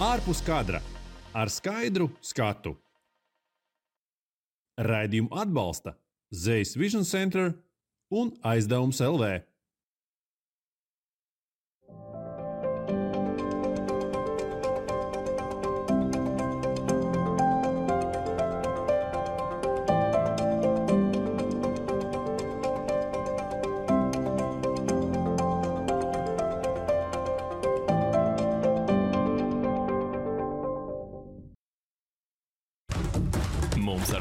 [0.00, 0.78] ārpus kadra
[1.36, 2.72] ar skaidru skatu.
[4.80, 5.92] Raidījumu atbalsta
[6.32, 7.50] Zvejas Vision Center
[8.08, 9.42] un aizdevums LV.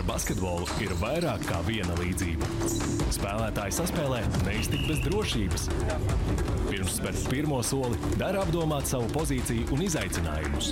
[0.10, 2.48] Basketbolu ir vairāk kā viena līdzība.
[3.14, 5.68] Spēlētāji saspēlē neiztikt bez drošības.
[6.70, 10.72] Pirms spērt pirmo soli, dara apdomāt savu pozīciju un izaicinājumus.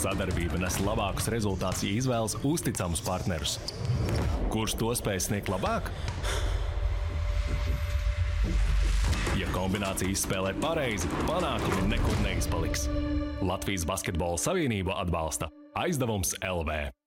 [0.00, 3.58] Sadarbība nes labākus rezultātus, ja izvēlas uzticamus partnerus.
[4.50, 5.92] Kurš to spēj sniegt labāk?
[9.38, 12.88] Ja kombinācija izspēlē pareizi, panākumi nekur neizpaliks.
[13.40, 15.48] Latvijas Basketbola Savienība atbalsta
[15.78, 16.99] aizdevums LV.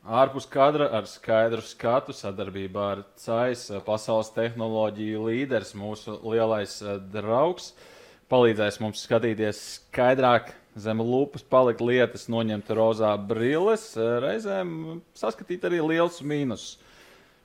[0.00, 7.74] Ārpus kadra ar skaidru skatu sadarbībā ar CAIS, pasaules tehnoloģiju līderis, mūsu lielais eh, draugs.
[8.32, 15.82] Palīdzēs mums skatīties skaidrāk, zem lupas palikt lietas, noņemt rozā brilles, eh, reizēm saskatīt arī
[15.84, 16.78] liels mīnus.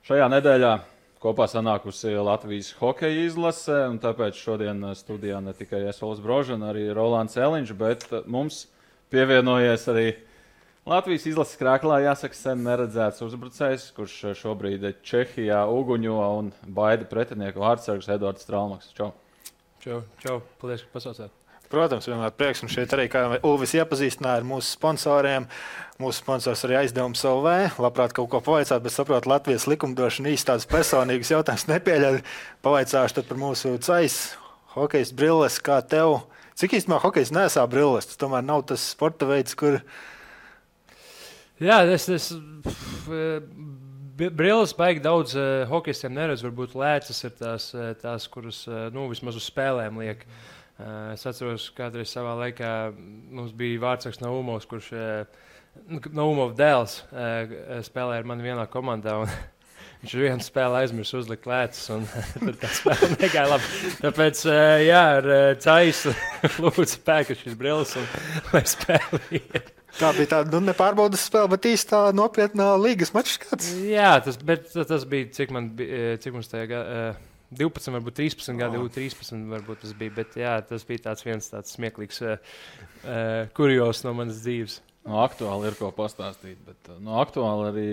[0.08, 0.72] Šajā nedēļā
[1.20, 6.88] kopā sanākusi Latvijas hokeja izlase, un tāpēc šodien eh, studijā ne tikai Esols Brožana, arī
[6.96, 8.64] Rolands Eliņš, bet mums
[9.12, 10.06] pievienojies arī
[10.86, 17.58] Latvijas izlases krāklā jāsaka, sen neredzēts uzbrucējs, kurš šobrīd ir Čehijā, Uguņo un baida pretinieku
[17.58, 18.92] vārdsargs Edvards Strālmaks.
[18.94, 19.08] Čau!
[19.82, 21.34] Čau, čau, paldies, ka pasaucāt.
[21.72, 22.62] Protams, vienmēr prieks.
[22.62, 25.50] Un šeit arī, kā Uvis iepazīstināja ar mūsu sponsoriem,
[25.98, 27.58] mūsu sponsors arī aizdevums LV.
[27.82, 32.24] Labprāt, kaut ko pavaicāt, bet saprotu, Latvijas likumdošana īsti tādus personīgus jautājumus nepieļauj.
[32.62, 34.20] Pavaicāšu par mūsu cais,
[34.78, 36.20] hokejas brilles, kā tev.
[36.54, 38.06] Cik īstenībā hokejas nesā brilles?
[38.06, 39.82] Tas tomēr nav tas sporta veids, kur
[41.56, 42.26] Jā, es, es
[44.16, 46.50] brilles baigi daudz uh, hokeistiem neredzu.
[46.50, 47.70] Varbūt lēcas ir tās,
[48.02, 50.26] tās kuras uh, nu, vismaz uz spēlēm liek.
[50.76, 55.44] Uh, es atceros, kādreiz savā laikā mums bija vārdsargs Naumovs, kurš uh,
[56.12, 59.16] Naumovs dēls uh, spēlēja ar mani vienā komandā.
[59.24, 59.32] Un,
[60.02, 62.04] Viņš ir vienu spēli aizmirsis uzlikt lēcas, un
[62.60, 63.94] tā spēle negāja labi.
[64.02, 64.44] Tāpēc,
[64.84, 65.30] jā, ar
[65.64, 66.12] caisu
[66.66, 68.12] lūdzu pēkšņi šīs brilles un
[68.52, 69.75] lai spēle iet.
[69.96, 73.38] Tā bija tāda nu, nepārbaudas spēle, bet īstā nopietnā līgas mačs.
[73.40, 73.70] Kāds?
[73.88, 76.98] Jā, tas, bet, tas bija cik man bija, cik mums tajā gadā.
[77.56, 78.88] 12, varbūt 13 gadi, oh.
[78.90, 80.12] 13 varbūt tas bija.
[80.16, 82.36] Bet jā, tas bija tāds viens tāds smieklīgs uh,
[83.56, 84.80] kurjos no manas dzīves.
[85.06, 87.90] No aktuāli ir ko pastāstīt, bet no aktuāli arī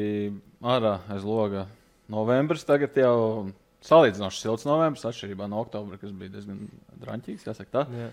[0.66, 1.68] ārā aiz loga
[2.12, 3.52] novembris tagad jau
[3.86, 6.66] salīdzinoši silts novembris, atšķirībā no oktobra, kas bija diezgan
[7.04, 7.46] drāmīgs.
[7.46, 7.84] Jāsaka tā.
[7.94, 8.10] Jā.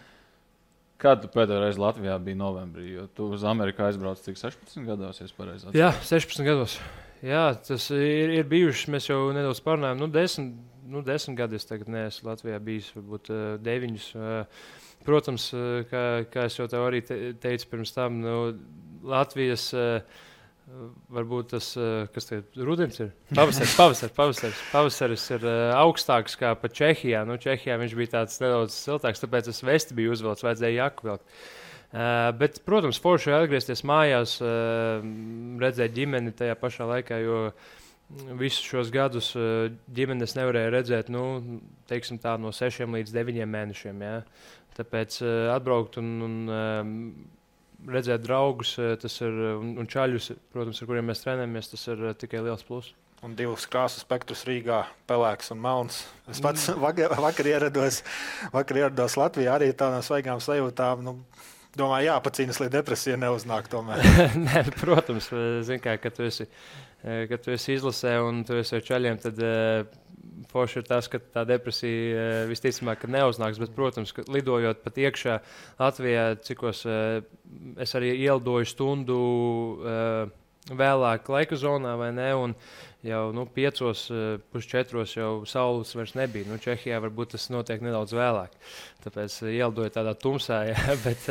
[1.01, 2.91] Kad tu pēdējo reizi Latvijā biji novembrī?
[2.99, 5.79] Jo tu uz Ameriku aizbrauci cik 16 gados, ja pareizi atceros.
[5.79, 6.75] Jā, 16 gados.
[7.25, 8.93] Jā, tas ir, ir bijuši.
[8.93, 10.01] Mēs jau nedaudz parunājām.
[10.01, 10.55] Nu, desmit,
[10.93, 14.11] nu, desmit gadus tagad neesmu Latvijā bijis, varbūt uh, deviņus.
[14.17, 14.65] Uh,
[15.09, 18.37] protams, uh, kā, kā es jau tev arī te, teicu pirms tam, nu,
[19.09, 19.71] Latvijas.
[19.77, 20.27] Uh,
[21.11, 23.73] Varbūt tas, eh, kas ir rudens, ir pavasaris.
[23.77, 27.25] Pavasaris, pavasaris, pavasaris ir uh, augstāks nekā pat Čehijā.
[27.27, 31.27] Nu, Čehijā viņš bija tāds nedaudz siltāks, tāpēc es vesti biju uzvilcis, vajadzēja jaku vilkt.
[31.91, 35.03] Uh, bet, protams, forši atgriezties mājās, uh,
[35.65, 37.43] redzēt ģimeni tajā pašā laikā, jo
[38.39, 41.25] visus šos gadus uh, ģimenes nevarēja redzēt nu,
[41.91, 44.07] teiksim, tā, no 6 līdz 9 mēnešiem.
[44.07, 44.23] Ja?
[44.79, 46.97] Tāpēc uh, atbraukt un, un uh,
[47.89, 52.67] redzēt draugus ir, un, un čaļus, protams, ar kuriem mēs trenējamies, tas ir tikai liels
[52.67, 52.95] pluss.
[53.21, 56.03] Un divus krāsu spektrus Rīgā, pelēks un melns.
[56.31, 56.81] Es pats mm.
[56.87, 58.01] vakar, vakar, ierados,
[58.55, 61.05] vakar ierados Latvijā arī tādām svaigām sajūtām.
[61.05, 61.19] Nu,
[61.79, 63.69] Domāju, jāpacīnās, lai depresija neuznāk.
[64.49, 65.29] Nē, protams,
[65.63, 66.49] zin, kā, kad, tu esi,
[67.05, 69.39] kad tu esi izlasē un tu esi ar čaļiem, tad
[70.51, 73.61] forši ir tas, ka tā depresija eh, visticamāk neuznāks.
[73.63, 75.39] Bet, protams, ka lidojot pat iekšā
[75.81, 77.23] Latvijā, cikos eh,
[77.81, 79.19] es arī ielidoju stundu
[79.81, 80.37] eh,
[80.71, 82.31] vēlāk laika zonā, vai ne?
[82.37, 82.55] Un
[83.07, 84.03] jau nu, piecos,
[84.53, 86.47] pusčetros jau saules vairs nebija.
[86.51, 88.59] Nu, Čehijā varbūt tas notiek nedaudz vēlāk.
[89.07, 91.25] Tāpēc ielidoju tādā tumsā, jā, bet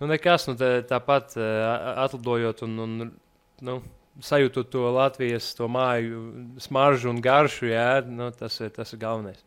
[0.00, 0.48] nu, nekas.
[0.48, 2.96] Nu, tā, tāpat atlidojot un, un
[3.68, 3.76] nu,
[4.22, 6.20] sajūtot to Latvijas to māju
[6.62, 9.42] smaržu un garšu, jā, nu, tas, ir, tas ir galvenais.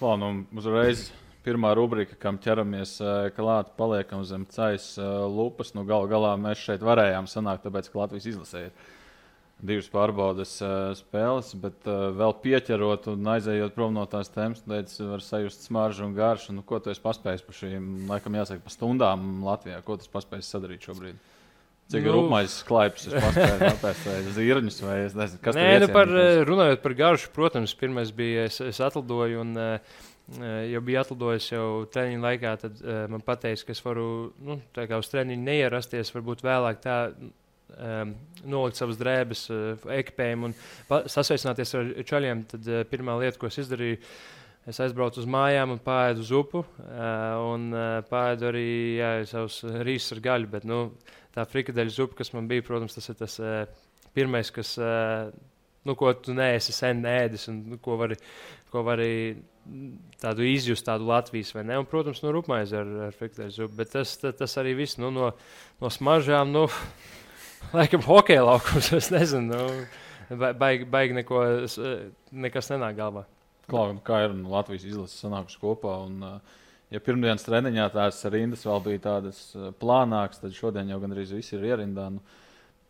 [0.00, 1.10] Lā, nu, uzreiz
[1.44, 2.96] pirmā rubrika, kam ķeramies
[3.36, 5.74] klāt, paliekam zem ceļa lupas.
[5.76, 8.76] Nu, Galu galā mēs šeit varējām sanākt, tāpēc, ka Latvijas izlasē ir
[9.64, 10.56] divas pārbaudas
[10.98, 16.16] spēles, bet vēl pieķerot un aizejot prom no tās tēmas, teicu, var sajust smaržu un
[16.16, 16.56] garšu.
[16.56, 19.78] Nu, ko tu esi paspējis par šīm, laikam, jāsaka, pa stundām Latvijā?
[19.86, 21.20] Ko tu paspējis sadarīt šobrīd?
[21.92, 25.90] Cik nu, rupjais klaips es paspēju apēst, vai zirņus, vai es nezinu, kas Nē, nu
[25.92, 26.08] par,
[26.48, 30.00] runājot par garšu, protams, pirmais bija, es, es atlidoju un uh,
[30.72, 32.80] jau biju atlidojis jau treniņu laikā, tad
[33.12, 34.06] man pateica, ka es varu
[34.40, 34.56] nu,
[34.96, 36.98] uz treniņu neierasties, varbūt vēlāk tā
[37.78, 38.14] um,
[38.44, 40.56] nolikt savas drēbes, uh, ekipējumu un
[41.10, 42.46] sasveicināties ar čaļiem.
[42.54, 44.00] Tad uh, pirmā lieta, ko es izdarīju,
[44.70, 46.64] es aizbraucu uz mājām un pārienu uz upu.
[46.84, 48.68] Uh, un uh, pārienu arī
[49.00, 50.50] jā, savus rīsus ar gaļu.
[50.56, 50.86] Bet, nu,
[51.34, 54.76] tā frikadeļu zupa, kas man bija, protams, tas ir tas uh, pirmais, kas.
[54.80, 55.34] Uh,
[55.84, 58.16] Nu, ko tu neesi sen ēdis, un nu, ko vari,
[58.72, 59.36] ko vari
[60.22, 61.76] tādu izjust, tādu Latvijas vai ne.
[61.80, 63.76] Un, protams, no rupmaize ar, ar frikadeļu zupu.
[63.82, 65.30] Bet tas, tas, tas arī viss nu, no,
[65.84, 66.54] no smaržām.
[66.56, 66.64] Nu,
[67.76, 68.90] laikam, hokeja laukums.
[68.96, 71.44] Es nezinu, nu, baigi, baigi neko,
[72.46, 73.26] nekas nenāk galvā.
[73.68, 75.98] Klāvam, kā ir nu, Latvijas izlases sanākusi kopā.
[76.08, 76.40] Un,
[76.94, 79.42] ja pirmdienas treniņā tās rindas vēl bija tādas
[79.80, 82.06] plānākas, tad šodien jau gandrīz viss ir ierindā.
[82.14, 82.22] Nu,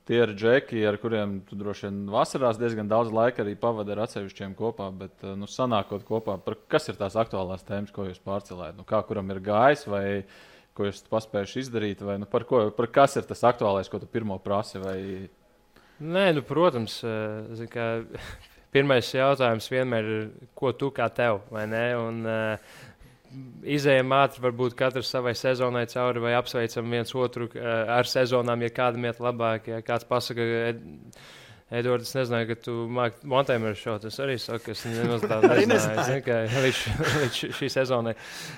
[0.08, 4.04] tie ir džeki, ar kuriem tu droši vien vasarās diezgan daudz laika arī pavadi ar
[4.04, 4.90] atsevišķiem kopā.
[5.00, 8.76] Bet, nu, sanākot kopā, par, kas ir tās aktuālās tēmas, ko jūs pārcelējat?
[8.80, 9.86] Nu, kā kuram ir gājis?
[9.88, 10.06] Vai,
[10.74, 14.10] ko jūs paspējuši izdarīt, vai nu, par, ko, par kas ir tas aktuālais, ko tu
[14.10, 14.82] pirmo prasi?
[14.82, 14.98] Vai...
[16.02, 16.98] Nē, nu, protams,
[17.54, 17.86] zin, kā,
[18.74, 20.24] pirmais jautājums vienmēr ir,
[20.58, 21.86] ko tu kā tev, vai ne?
[22.00, 22.82] Un, uh,
[23.64, 28.74] Izejam ātri, varbūt katrs savai sezonai cauri, vai apsveicam viens otru uh, ar sezonām, ja
[28.74, 29.70] kādam iet labāk.
[29.72, 30.44] Ja kāds pasaka,
[31.72, 34.04] Edvards, es nezināju, ka tu māki montēmeru šot.
[34.10, 36.82] Es arī saku, es nemaz tādu nezināju, ka līdz,
[37.22, 38.12] līdz šī sezonai.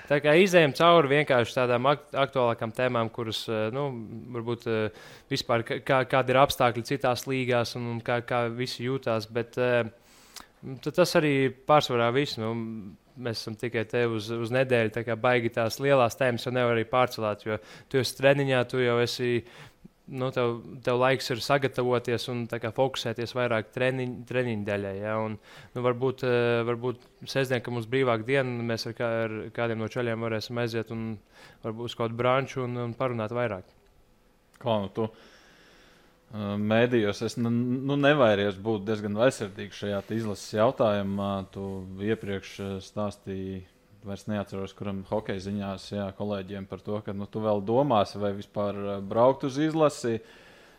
[0.09, 3.87] Tā kā izējām cauri vienkārši tādām aktuālākām tēmām, kuras, eh, nu,
[4.35, 9.31] varbūt eh, vispār, kā, kādi ir apstākļi citās līgās un, kā, kā visi jūtās.
[9.33, 9.87] Bet eh,
[10.91, 11.37] tas arī
[11.69, 12.41] pārsvarā viss.
[12.43, 12.53] Nu,
[13.17, 16.77] mēs esam tikai te uz, uz nedēļu, tā kā baigi tās lielās tēmas jau nevar
[16.77, 17.59] arī pārcelāt, jo
[17.91, 19.31] tu esi treniņā, tu jau esi
[20.07, 24.97] nu, tev, tev laiks ir sagatavoties un fokusēties vairāk treniņu, treniņu daļai.
[25.01, 25.17] Ja?
[25.23, 25.39] Un,
[25.75, 29.91] nu, varbūt, eh, varbūt sestdien, kad mums brīvāk diena, mēs ar, kā, ar kādiem no
[29.91, 31.17] ceļiem varēsim aiziet un
[31.65, 33.75] varbūt uz kādu branču un, un parunāt vairāk.
[34.63, 35.11] Kā nu tu?
[35.11, 35.36] Eh,
[36.35, 41.47] mēdījos es nu, nu nevairījos būt diezgan aizsardzīgs šajā izlases jautājumā.
[41.55, 41.65] Tu
[42.11, 43.63] iepriekš eh, stāstīji
[44.07, 48.33] vairs neatceros, kuram hokeja ziņās jā, kolēģiem par to, ka nu, tu vēl domāsi, vai
[48.37, 50.21] vispār eh, braukt uz izlasi.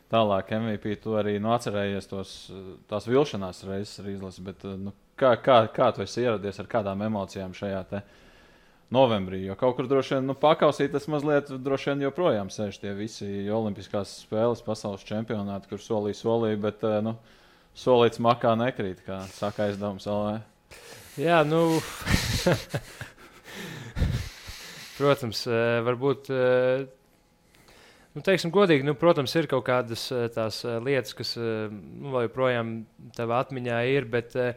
[0.08, 4.46] Tālāk MVP tu arī nu, atcerējies tos, eh, tās vilšanās reizes ar izlasi.
[4.48, 7.84] Bet, eh, nu, kā, kā, kā tu esi ieradies ar kādām emocijām šajā
[8.94, 9.40] novembrī?
[9.46, 13.28] Jo kaut kur droši vien nu, pakausīt, tas mazliet droši vien joprojām sēž tie visi
[13.54, 17.14] Olimpiskās spēles, pasaules čempionāti, kur solīja, solīja, bet nu,
[17.78, 20.30] solīts makā nekrīt, kā saka aizdevums LV.
[21.18, 21.62] Jā, nu.
[24.98, 26.30] Protams, eh, varbūt.
[28.18, 32.86] Eh, nu, teiksim, godīgi, nu, protams, ir kaut kādas eh, tās lietas, kas nu, joprojām
[33.16, 34.54] tavā atmiņā ir, bet uh,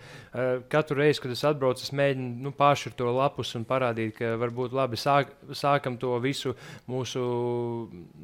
[0.73, 4.73] katru reizi, kad es atbraucu, es mēģinu nu, pāršķirt to lapus un parādīt, ka varbūt
[4.77, 6.55] labi sāk, sākam to visu
[6.89, 7.25] mūsu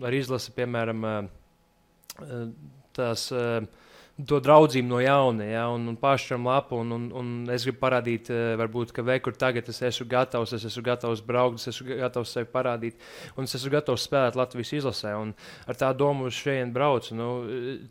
[0.03, 2.47] ar izlasi, piemēram, uh,
[2.97, 3.29] tās.
[3.33, 3.67] Uh,
[4.25, 6.79] to draudzību no jauna, ja, un, un pašam lapu.
[6.81, 10.65] Un, un, un es gribu parādīt, eh, varbūt, ka vekur tagad es esmu gatavs, es
[10.71, 13.01] esmu gatavs braukt, es esmu gatavs sevi parādīt,
[13.37, 15.13] un es esmu gatavs spēlēt Latvijas izlasē.
[15.21, 15.35] Un
[15.69, 17.31] ar tā domu uz šejienes braucu, nu,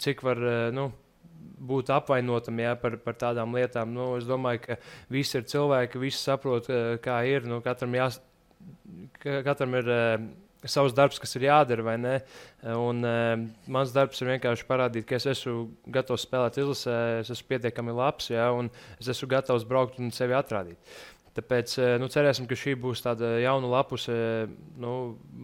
[0.01, 0.41] cik var.
[0.41, 0.91] Eh, nu,
[1.65, 3.93] būt apvainotam jā, par, par tādām lietām.
[3.95, 4.75] Nu, es domāju, ka
[5.13, 7.45] visi ir cilvēki, visi saprot, eh, kā ir.
[7.47, 8.19] Nu, katram, jās,
[9.21, 9.93] katram ir
[10.71, 12.15] savs darbs, kas ir jādara, vai ne?
[12.75, 13.33] Un, uh,
[13.71, 18.31] mans darbs ir vienkārši parādīt, ka es esmu gatavs spēlēt izlasē, es esmu pietiekami labs,
[18.33, 20.79] ja, un es esmu gatavs braukt un sevi atrādīt.
[21.35, 24.13] Tāpēc eh, nu, cerēsim, ka šī būs tāda jauna lapuse
[24.79, 24.91] nu,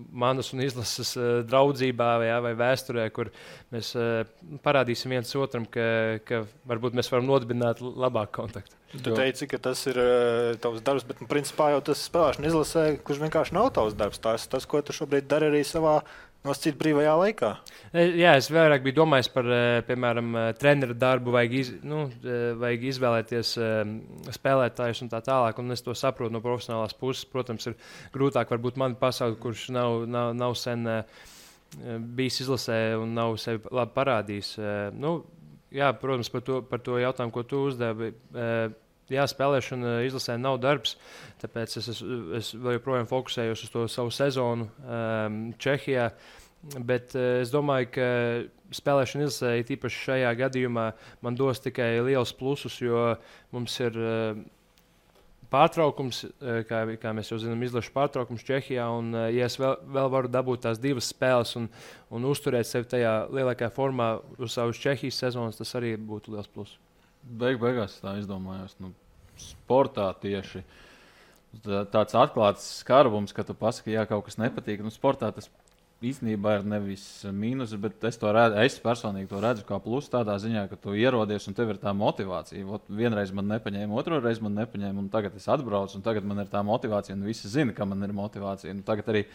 [0.07, 1.17] manas un izlases
[1.49, 3.27] draudzībā jā, vai vēsturē, kur
[3.75, 3.91] mēs
[4.63, 5.83] parādīsim viens otram, ka,
[6.23, 8.80] ka varbūt mēs varam nodibināt labāku kontaktu.
[8.91, 12.83] Tu teici, ka tas ir uh, tavs darbs, bet nu, principā jau tas spēlēšana izlasē,
[13.07, 14.19] kurš vienkārši nav tavs darbs.
[14.19, 16.01] Tas, tas ko tu šobrīd dari arī savā
[16.45, 17.51] nosacīt brīvajā laikā.
[17.91, 22.03] E, jā, es vairāk biju domājis par, e, piemēram, e, treneru darbu, vajag, iz, nu,
[22.61, 23.51] vajag izvēlēties
[24.37, 25.61] spēlētājus un tā tālāk.
[25.61, 27.27] Un es to saprotu no profesionālās puses.
[27.29, 27.77] Protams, ir
[28.15, 30.87] grūtāk varbūt man pasaukt, kurš nav, nav, nav sen
[32.17, 34.55] bijis izlasē un nav sevi labi parādījis.
[34.97, 35.21] Nu,
[35.71, 38.11] jā, protams, par to, par to jautājumu, ko tu uzdevi.
[39.11, 40.95] Jā, spēlēšana izlasē nav darbs,
[41.41, 41.99] tāpēc es, es,
[42.37, 46.11] es joprojām fokusējos uz to savu sezonu um, Čehijā.
[46.77, 48.07] Bet uh, es domāju, ka
[48.77, 50.87] spēlēšana izlasē, īpaši šajā gadījumā,
[51.25, 53.11] man dos tikai liels plusus, jo
[53.51, 54.41] mums ir uh,
[55.51, 56.21] pārtraukums,
[56.69, 58.85] kā, kā mēs jau zinām, izlaša pārtraukums Čehijā.
[58.95, 61.67] Un, ja es vēl, vēl varu dabūt tās divas spēles un,
[62.13, 66.79] un uzturēt sevi tajā lielākajā formā uz savas Čehijas sezonas, tas arī būtu liels pluss.
[67.21, 68.73] Beig, beigās tā izdomājās.
[68.81, 68.91] Nu,
[69.39, 70.63] sportā tieši
[71.91, 74.81] tāds atklāts skarbums, ka tu pasaki, ja kaut kas nepatīk.
[74.83, 75.49] Nu, sportā tas
[76.01, 80.65] īstenībā ir nevis mīnus, bet es redzu, es personīgi to redzu kā plusu tādā ziņā,
[80.71, 82.65] ka tu ierodies un tev ir tā motivācija.
[82.65, 86.41] Ot, vienreiz man nepaņēma, otru reizi man nepaņēma, un tagad es atbraucu, un tagad man
[86.41, 88.73] ir tā motivācija, un visi zina, ka man ir motivācija.
[88.73, 89.27] Nu, tagad arī,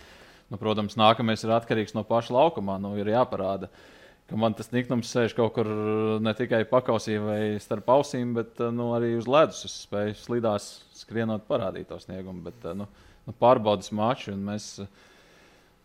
[0.50, 3.70] nu, protams, nākamais ir atkarīgs no paša laukumā, nu, ir jāparāda.
[3.70, 3.95] Uh,
[4.26, 5.68] ka man tas niknums sēž kaut kur
[6.22, 9.62] ne tikai pakausī vai starp ausīm, bet nu, arī uz ledus.
[9.68, 12.42] Es spēju slidās, skrienot, parādīt to sniegumu.
[12.48, 12.88] Bet, nu,
[13.26, 14.68] nu, pārbaudas maču, un mēs,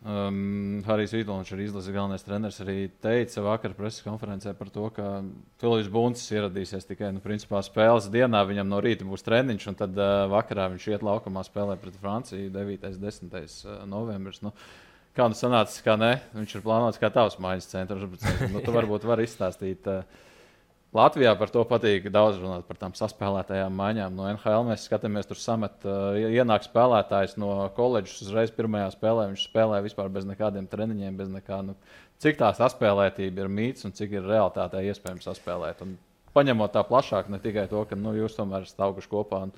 [0.02, 5.14] um, Harijs Vitoņš, arī izlases galvenais treneris, arī teica vakar preses konferencē par to, ka
[5.62, 8.42] Filips Buncis ieradīsies tikai nu, principā, spēles dienā.
[8.50, 12.50] Viņam no rīta būs treniņš, un tad uh, vakarā viņš iet laukumā spēlē pret Franciju
[12.58, 12.90] 9.
[12.90, 13.76] un 10.
[13.86, 14.42] novembris.
[14.42, 14.50] Nu,
[15.12, 16.14] Kā nu sanāca, kā ne?
[16.32, 18.06] Viņš ir plānots kā tavs mājas centrs.
[18.48, 19.88] Nu, tu varbūt vari izstāstīt.
[19.88, 20.30] Uh,
[20.92, 24.16] Latvijā par to patīk daudz runāt par tām saspēlētajām maiņām.
[24.16, 29.28] No NHL mēs skatāmies, tur samet, uh, ienāk spēlētājs no koledžas uzreiz pirmajā spēlē.
[29.32, 31.60] Viņš spēlē vispār bez nekādiem treniņiem, bez nekā.
[31.68, 31.76] Nu,
[32.24, 35.84] cik tā saspēlētība ir mīts un cik ir realitātē iespējams saspēlēt.
[35.84, 35.96] Un
[36.36, 39.56] paņemot tā plašāk, ne tikai to, ka nu, jūs tomēr esat auguši kopā un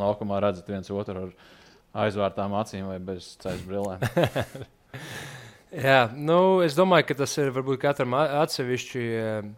[0.00, 1.28] laukumā redzat viens otru.
[1.28, 1.60] Ar,
[1.92, 4.66] aizvērtām acīm vai bez ceļa brillēm.
[5.86, 9.04] Jā, nu, es domāju, ka tas ir varbūt katram atsevišķi.
[9.16, 9.52] Uh,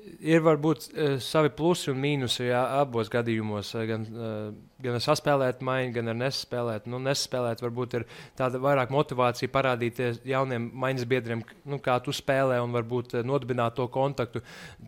[0.00, 3.74] ir varbūt uh, savi plusi un mīnusi jā, abos gadījumos.
[3.76, 6.88] Eh, gan, uh, gan ar saspēlēt maiņu, gan ar nesaspēlēt.
[6.90, 8.06] Nu, nesaspēlēt varbūt ir
[8.38, 13.76] tāda vairāk motivācija parādīties jauniem maiņas biedriem, nu, kā tu spēlē un varbūt uh, nodibināt
[13.78, 14.42] to kontaktu.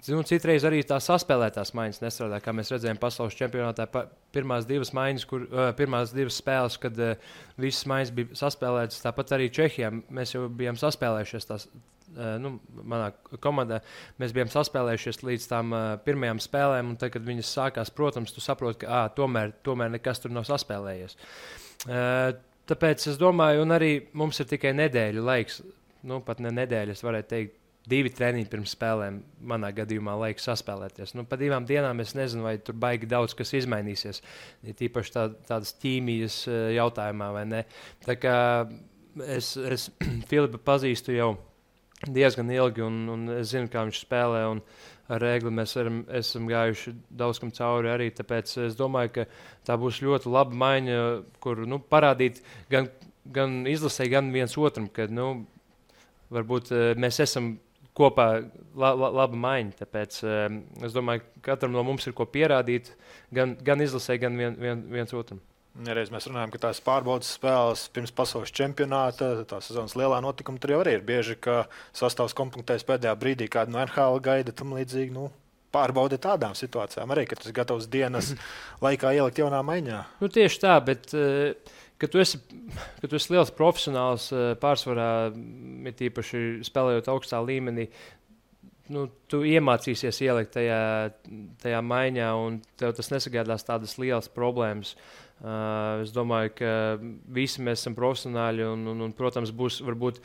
[0.09, 3.89] Nu, citreiz arī tās saspēlētās maiņas nestrādā, kā mēs redzējām pasaules čempionātā.
[3.93, 9.05] Pa, pirmās divas maiņas, kur, uh, pirmās divas spēles, kad uh, visas maiņas bija saspēlētas,
[9.05, 11.69] tāpat arī Čehijā mēs jau bijām saspēlējušies tās
[12.15, 12.55] nu,
[12.87, 13.11] manā
[13.43, 13.81] komandā
[14.23, 18.45] mēs bijām saspēlējušies līdz tām uh, pirmajām spēlēm, un tad, kad viņas sākās, protams, tu
[18.45, 21.19] saproti, ka à, tomēr, tomēr nekas tur nav saspēlējies.
[21.85, 22.31] Uh,
[22.71, 25.61] tāpēc es domāju, un arī mums ir tikai nedēļa laiks,
[26.09, 27.61] nu, pat ne nedēļa, es varētu teikt.
[27.85, 31.11] Divi treniņi pirms spēlēm, manā gadījumā, laiks saspēlēties.
[31.19, 34.23] Nu, pa divām dienām es nezinu, vai tur baigi daudz kas izmainīsies.
[34.79, 36.39] Tīpaši tā, tādas ķīmijas
[36.79, 37.61] jautājumā, vai ne.
[38.07, 38.39] Tā kā
[39.37, 39.91] es, es
[40.31, 41.35] Filipu pazīstu jau
[42.09, 44.45] diezgan ilgi, un, un es zinu, kā viņš spēlē.
[45.13, 48.07] Ar Rēgli mēs aram, esam gājuši daudz kam cauri arī.
[48.17, 49.27] Tāpēc es domāju, ka
[49.69, 51.01] tā būs ļoti laba maiņa,
[51.45, 52.41] kur nu, parādīt
[52.73, 52.89] gan,
[53.29, 55.45] gan izlasē, gan viens otram, ka nu,
[56.33, 57.59] varbūt eh, mēs esam
[57.95, 58.29] kopā
[58.75, 59.77] la, la, laba maiņa.
[59.83, 62.95] Tāpēc um, es domāju, ka katram no mums ir ko pierādīt
[63.35, 65.43] gan, gan izlasē, gan vien, vien, viens otram.
[65.75, 70.71] Reiz mēs runājam, ka tās pārbaudas spēles pirms pasaules čempionāta, tā sezonas lielā notikuma tur
[70.71, 75.11] jau arī ir bieži, ka sastāvs komplektēs pēdējā brīdī, kāda no NHL gaida tam līdzīgi.
[75.17, 75.33] Nu,
[75.75, 78.31] Pārbaudi tādām situācijām, arī kad tas gatavs dienas
[78.85, 80.05] laikā ielikt jaunā maiņā.
[80.21, 82.39] Nu, tieši tā, bet uh, kad tu esi,
[83.01, 85.09] kad tu esi liels profesionāls, uh, pārsvarā,
[85.91, 87.89] it īpaši spēlējot augstā līmenī,
[88.95, 90.81] nu, tu iemācīsies ielikt tajā,
[91.67, 94.95] tajā maiņā, un tev tas nesagādās tādas lielas problēmas.
[94.95, 96.73] Uh, Uh, es domāju, ka
[97.35, 100.21] visi mēs esam profesionāļi un, un, un protams, būs varbūt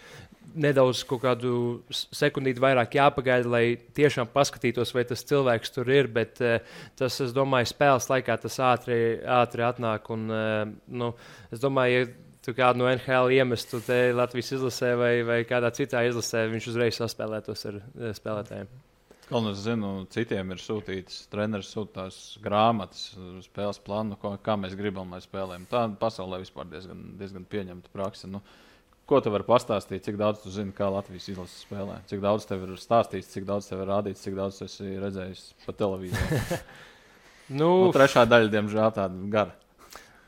[0.59, 1.51] nedaudz kaut kādu
[1.91, 3.63] sekundīti vairāk jāpagaida, lai
[3.97, 6.09] tiešām paskatītos, vai tas cilvēks tur ir.
[6.13, 6.59] Bet uh,
[6.99, 8.99] tas, es domāju, spēles laikā tas ātri,
[9.39, 10.09] ātri atnāk.
[10.15, 10.65] Un, uh,
[11.01, 11.13] nu,
[11.51, 12.11] es domāju, ja
[12.45, 13.81] tu kādu no NHL iemestu
[14.15, 17.81] Latvijas izlasē vai, vai kādā citā izlasē, viņš uzreiz saspēlētos ar
[18.17, 18.88] spēlētājiem.
[19.29, 23.11] Vēl es zinu, citiem ir sūtīts, treneris sūta tās grāmatas,
[23.45, 25.67] spēles plānu, ko, kā mēs gribam, lai spēlējam.
[25.69, 28.29] Tā pasaulē vispār diezgan, diezgan pieņemta praksa.
[28.31, 28.41] Nu,
[29.09, 31.99] ko tu vari pastāstīt, cik daudz tu zini, kā Latvijas izlases spēlē?
[32.09, 35.77] Cik daudz tev ir stāstīts, cik daudz tev ir rādīts, cik daudz esi redzējis pa
[35.77, 36.61] televīziju?
[37.59, 39.53] nu, nu, trešā daļa, diemžēl, tāda gara.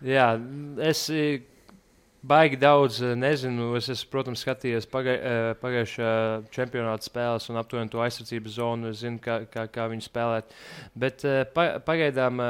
[0.05, 0.29] Jā,
[0.81, 1.07] es
[2.21, 3.71] Baigi daudz eh, nezinu.
[3.79, 6.09] Es, esmu, protams, skatījies pagai, eh, pagājušā
[6.53, 8.91] čempionāta spēles un aptuveni to aizsardzības zonu.
[8.91, 10.53] Es zinu, kā, kā, kā viņi spēlēt.
[10.93, 11.41] Bet eh,
[11.87, 12.43] pagaidām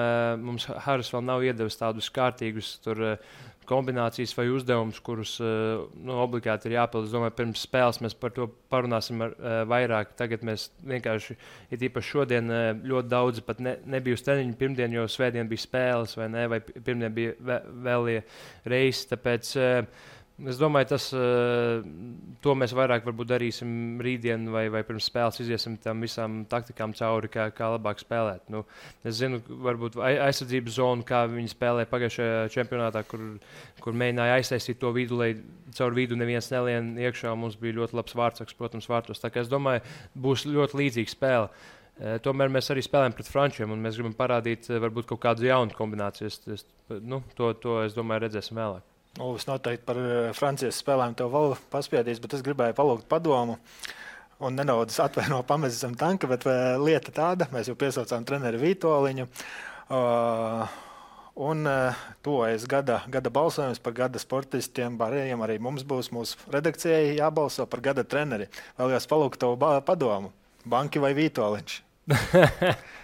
[0.44, 3.16] mums Haris vēl nav iedevis tādus kārtīgus tur,
[3.72, 7.08] kombinācijas vai uzdevumus, kurus uh, nu, obligāti ir jāpild.
[7.08, 10.14] Es domāju, pirms spēles mēs par to parunāsim ar, uh, vairāk.
[10.20, 11.38] Tagad mēs vienkārši,
[11.72, 15.66] ir īpaši šodien, uh, ļoti daudz pat ne, nebija uz treniņu pirmdien, jo svētdien bija
[15.66, 18.18] spēles vai, ne, vai pirmdien bija vē, vēlie
[18.72, 19.08] reisi.
[19.12, 19.56] Tāpēc,
[20.48, 26.40] Es domāju, tas uh, mēs vairāk darīsim rītdien, vai, vai pirms spēles iziesim tam visām
[26.50, 28.48] taktikām cauri, kā, kā labāk spēlēt.
[28.54, 28.64] Nu,
[29.06, 33.28] es zinu, varbūt aizsardzības zonu, kā viņi spēlēja pagājušajā čempionātā, kur,
[33.84, 35.34] kur mēģināja aiztaisīt to vidu, lai
[35.78, 37.36] caur vidu neviens nelien iekšā.
[37.38, 39.22] Mums bija ļoti labs vārdsargs, protams, vārtos.
[39.22, 39.86] Es domāju,
[40.18, 41.52] būs ļoti līdzīga spēle.
[42.02, 45.46] Uh, tomēr mēs arī spēlējam pret frančiem, un mēs gribam parādīt, uh, varbūt kaut kādu
[45.46, 46.32] jaunu kombināciju.
[46.32, 46.66] Es, es,
[46.98, 48.88] nu, to, to, es domāju, redzēsim vēlāk.
[49.20, 53.58] Uvis noteikti par eh, Francijas spēlēm to vēl paspiedīs, bet es gribēju palūgt padomu.
[54.42, 59.28] Un nedaudz atvaino pamest zem tanka, bet uh, lieta tāda, mēs jau piesaucām treneri Vitoļiņu.
[59.92, 60.64] Uh,
[61.46, 64.98] un uh, tuvojas gada, gada balsojums par gada sportistiem.
[64.98, 68.50] Barējiem arī mums būs mūsu redakcijai jābalso par gada treneri.
[68.80, 69.54] Vēlējos palūgt to
[69.86, 70.34] padomu.
[70.66, 71.78] Banki vai Vitoļiņš?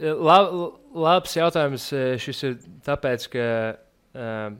[0.00, 0.54] Lab,
[0.94, 1.86] labs jautājums.
[1.94, 2.54] Eh, šis ir
[2.86, 4.56] tāpēc, ka uh,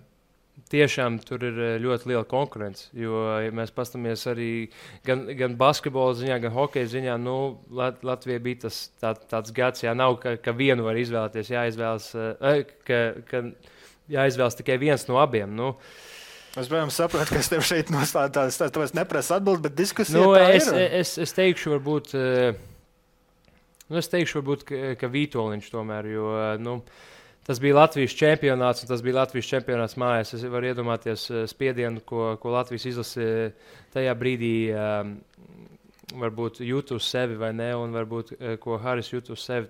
[0.71, 2.87] tiešām tur ir eh, ļoti liela konkurence.
[2.95, 4.51] Jo, ja mēs paskatāmies arī
[5.07, 7.37] gan, gan basketbola ziņā, gan hokeja ziņā, nu,
[7.75, 12.11] Lat Latvija bija tas tā, tāds gads, ja nav, ka, ka vienu var izvēlēties, jāizvēlas,
[12.15, 13.01] uh, ka,
[13.31, 13.43] ka
[14.15, 15.55] jāizvēlas tikai viens no abiem.
[15.55, 15.75] Nu,
[16.55, 20.69] Es protams, saprotu, ka es tev šeit nostāju tādu neprasu atbildību, bet diskusija nu, es,
[20.71, 20.85] ir.
[21.01, 22.13] Es, es teikšu, varbūt.
[22.15, 22.74] Uh,
[23.91, 26.29] Nu, es teikšu, varbūt, ka, ka Vitoļņš tomēr, jo
[26.65, 26.79] nu,
[27.45, 30.33] tas bija Latvijas čempionāts, un tas bija Latvijas čempionāts mājās.
[30.39, 33.29] Es varu iedomāties eh, spiedienu, ko, ko Latvijas izlase
[33.95, 34.55] tajā brīdī.
[34.73, 35.19] Um,
[36.15, 39.69] varbūt jūt uz sevi vai nē, un varbūt eh, ko Haris jūt uz sevi.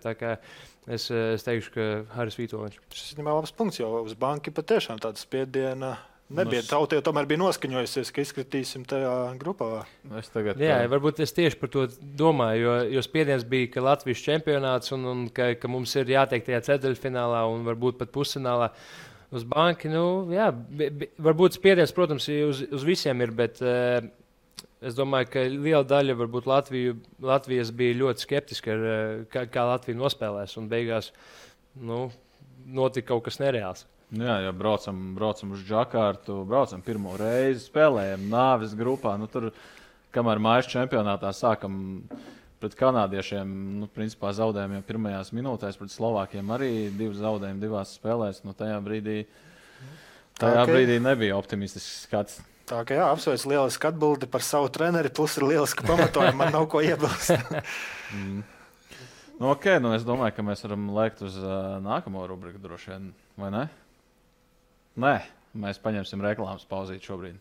[0.85, 2.81] Es, eh, es teikšu, ka Haris Vitoļņš.
[2.93, 5.95] Tas ir labs punkts, jo uz banka patiešām tāda spiediena
[6.33, 9.83] Nebija nu, tauta, jau tomēr bija noskaņojusies, ka izkritīsim tajā grupā.
[10.17, 10.89] Es tagad, Jā, tā...
[10.95, 11.85] varbūt es tieši par to
[12.17, 16.47] domāju, jo, jo spiediens bija, ka Latvijas čempionāts un, un ka, ka mums ir jātiek
[16.47, 18.71] tajā ceturdaļfinālā un varbūt pat pusfinālā.
[19.37, 24.01] Uz banka, nu, jā, bi, bi, varbūt spiediens, protams, uz, uz visiem ir, bet uh,
[24.81, 29.69] es domāju, ka liela daļa varbūt Latviju, Latvijas bija ļoti skeptiska, ar, uh, kā, kā
[29.75, 31.13] Latvija nospēlēs, un beigās
[31.77, 32.07] nu,
[32.65, 33.85] notika kaut kas nereāls.
[34.15, 39.17] Jā, jau braucam, braucam uz Džakartu, braucam pirmo reizi, spēlējam nāves grupā.
[39.19, 39.49] Nu, tur,
[40.15, 42.05] kamēr mājas čempionātā sākam
[42.63, 43.51] pret kanādiešiem,
[43.81, 48.45] nu, principā zaudējām jau pirmajās minūtēs, pret Slovākiem arī divi zaudējumi divās spēlēs.
[48.47, 49.25] Nu, tajā brīdī,
[50.39, 50.73] tajā okay.
[50.77, 52.41] brīdī nebija optimistisks skats.
[52.71, 56.39] Tā kā jā, apsveicu lielisku atbildi par savu treneri, plus ir lieliski pamatojumi.
[56.41, 57.35] Man nav ko iebilst.
[58.15, 58.39] mm.
[59.43, 63.11] nu, okay, nu, es domāju, ka mēs varam lēkt uz uh, nākamo rubriku droši vien,
[63.43, 63.67] vai ne?
[64.95, 65.17] Nē,
[65.59, 67.41] mēs paņemsim reklāmas pauzīt šobrīd.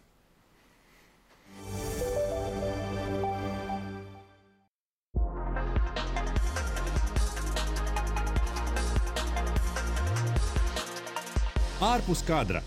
[11.83, 12.63] Ārpus kadra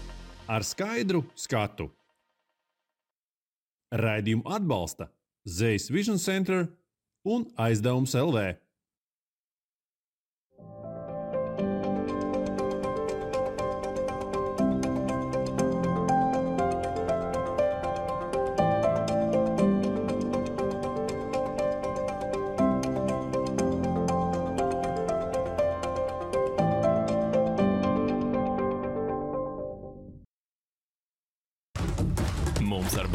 [0.46, 1.88] ar skaidru skatu.
[3.90, 5.08] Raidījumu atbalsta
[5.48, 6.68] Zvejas Vision Center
[7.26, 8.52] un aizdevums LV.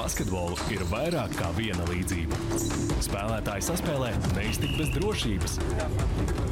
[0.01, 2.37] Basketbolu ir vairāk kā viena līdzība.
[3.05, 5.57] Spēlētāji saspēlē neiztikt bez drošības.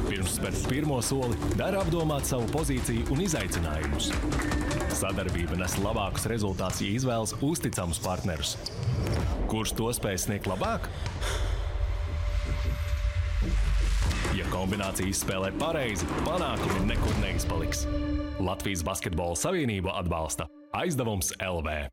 [0.06, 4.12] Pirms spērt pirmo soli, dara apdomāt savu pozīciju un izaicinājumus.
[5.00, 8.54] Sadarbība nes labākus rezultātus, ja izvēlas uzticamus partnerus.
[9.50, 10.86] Kurš to spēj sniegt labāk?
[14.38, 17.86] Ja kombinācija spēlē pareizi, panākumi nekur neizpaliks.
[18.38, 21.90] Latvijas Basketbola Savienība atbalsta aizdevums LV.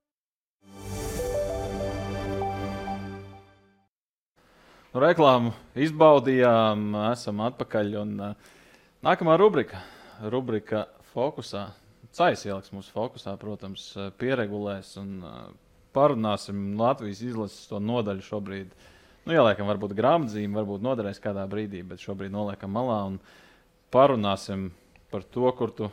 [4.98, 7.90] Nu, reklāmu izbaudījām, esam atpakaļ.
[8.00, 8.56] Un, uh,
[9.06, 9.84] nākamā rubrika,
[10.34, 10.80] rubrika
[11.12, 11.68] fokusā.
[12.18, 13.84] Cais ieliks mūsu fokusā, protams,
[14.18, 15.36] pieregulēs un uh,
[15.94, 18.72] parunāsim Latvijas izlases to nodaļu šobrīd.
[19.28, 23.22] Nu, ieliekam, varbūt grāmatzīme, varbūt noderēs kādā brīdī, bet šobrīd noliekam malā un
[23.94, 24.72] parunāsim
[25.14, 25.92] par to, kur tu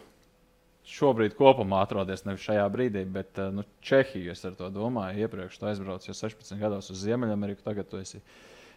[0.96, 2.24] šobrīd kopumā atrodies.
[2.24, 5.28] Nevis šajā brīdī, bet nu, Čehiju es ar to domāju.
[5.28, 8.24] Iepriekš tu aizbrauci jau 16 gados uz Ziemeļameriku, tagad tu esi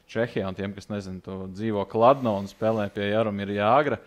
[0.08, 4.00] Čehijā, un tiem, kas nezina, to dzīvo Kladno un spēlē pie Jaromira Jāgra.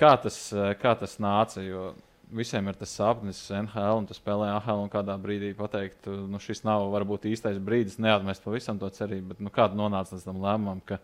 [0.00, 0.38] Kā tas,
[0.80, 1.60] kā tas nāca?
[1.64, 1.90] Jo
[2.32, 6.64] visiem ir tas sapnis, NHL, un tu spēlē AHL, un kādā brīdī pateikt, nu, šis
[6.64, 10.80] nav varbūt īstais brīdis, neatmest pavisam to cerību, bet nu, kāda nonāca līdz tam lēmumam,
[10.88, 10.96] ka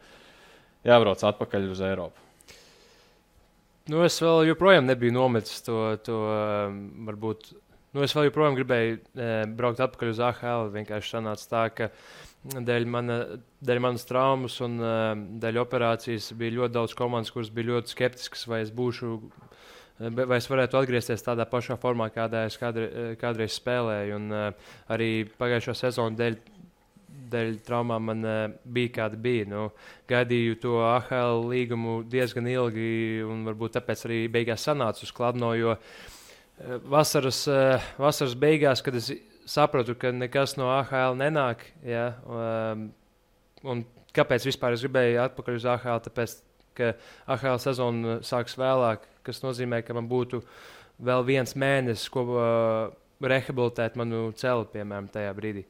[0.88, 2.24] jābrauc atpakaļ uz Eiropu?
[3.88, 6.78] nu, es vēl joprojām nebiju nometis to, to um,
[7.08, 7.52] varbūt.
[7.94, 10.72] Nu, es vēl joprojām gribēju e, braukt atpakaļ uz AHL.
[10.74, 11.88] Vienkārši sanāca tā, ka
[12.68, 13.16] dēļ, mana,
[13.64, 14.90] dēļ manas traumas un e,
[15.40, 19.14] dēļ operācijas bija ļoti daudz komandas, kuras bija ļoti skeptiskas, vai es būšu.
[19.98, 24.20] Vai es varētu atgriezties tādā pašā formā, kādā es kādreiz, kādreiz spēlēju.
[24.20, 26.36] Un, uh, arī pagājušā sezona dēļ
[27.32, 29.48] dēļ traumām man uh, bija kāda bija.
[29.50, 29.64] Nu,
[30.10, 35.50] gaidīju to AHL līgumu diezgan ilgi, un varbūt tāpēc arī beigās sanācu uz Kladno.
[35.58, 35.76] Jo
[36.90, 39.12] vasaras, uh, vasaras beigās, kad es
[39.48, 42.88] sapratu, ka nekas no AHL nenāk, ja, um,
[43.64, 43.84] un
[44.16, 46.02] kāpēc vispār es gribēju atpakaļ uz AHL?
[46.04, 46.38] Tāpēc,
[46.78, 46.92] ka
[47.30, 50.42] AHL sezona sāks vēlāk, kas nozīmē, ka man būtu
[51.04, 52.42] vēl viens mēnesis, ko uh,
[53.22, 55.64] rehabilitēt manu celu, piemēram, tajā brīdī.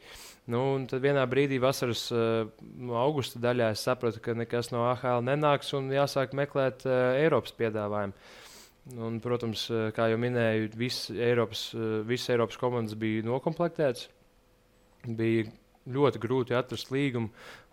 [0.48, 2.48] Nu, tad vienā brīdī, vasaras uh,
[2.96, 8.16] augusta daļā, es sapratu, ka nekas no AHL nenāks un jāsāk meklēt uh, Eiropas piedāvājumu.
[8.96, 14.06] Un, protams, uh, kā jau minēju, visas Eiropas, uh, visas Eiropas komandas bija noklāptas.
[15.04, 15.48] Bija
[15.88, 17.28] ļoti grūti atrast līgumu.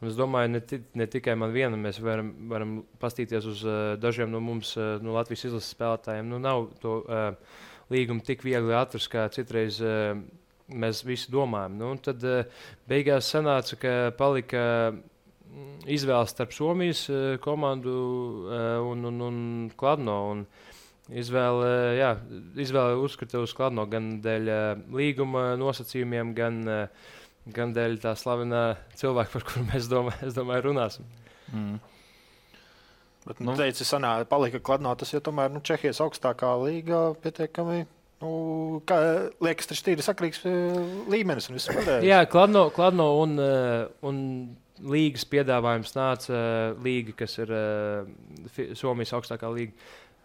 [0.06, 0.62] Es domāju, ne,
[0.95, 5.15] ne tikai man vienam, mēs varam, varam paskatīties uz uh, dažiem no mums, uh, no
[5.15, 6.28] Latvijas izlases spēlētājiem.
[6.32, 7.62] Nu, nav to uh,
[7.93, 9.80] līgumu tik viegli atrast, kā citreiz.
[9.84, 10.19] Uh,
[10.65, 11.75] mēs visi domājam.
[11.80, 19.06] Nu, tad uh, beigās sanāca, ka palika mm, izvēle starp Somijas uh, komandu uh, un,
[19.12, 19.38] un, un
[19.78, 20.17] Kladno.
[20.34, 20.45] Un
[21.09, 22.11] izvēle, jā,
[22.61, 27.11] izvēle uzskata uz Kladno gan dēļ uh, līguma nosacījumiem, gan, uh,
[27.55, 28.63] gan dēļ tā slavenā
[28.99, 31.11] cilvēka, par kuru mēs domā, domāju, runāsim.
[31.53, 31.75] Mm.
[33.25, 37.85] Bet, nu, teici, sanā, palika Kladno, tas jau tomēr nu, Čehijas augstākā līga pietiekami
[38.23, 38.97] Nu, kā,
[39.43, 40.77] liekas, tas ir sakrīgs eh,
[41.11, 41.49] līmenis.
[42.05, 44.21] Jā, Kladno, Kladno un, eh, un
[44.85, 47.51] līgas piedāvājums nāca eh, līga, kas ir
[48.79, 49.75] Somijas augstākā līga.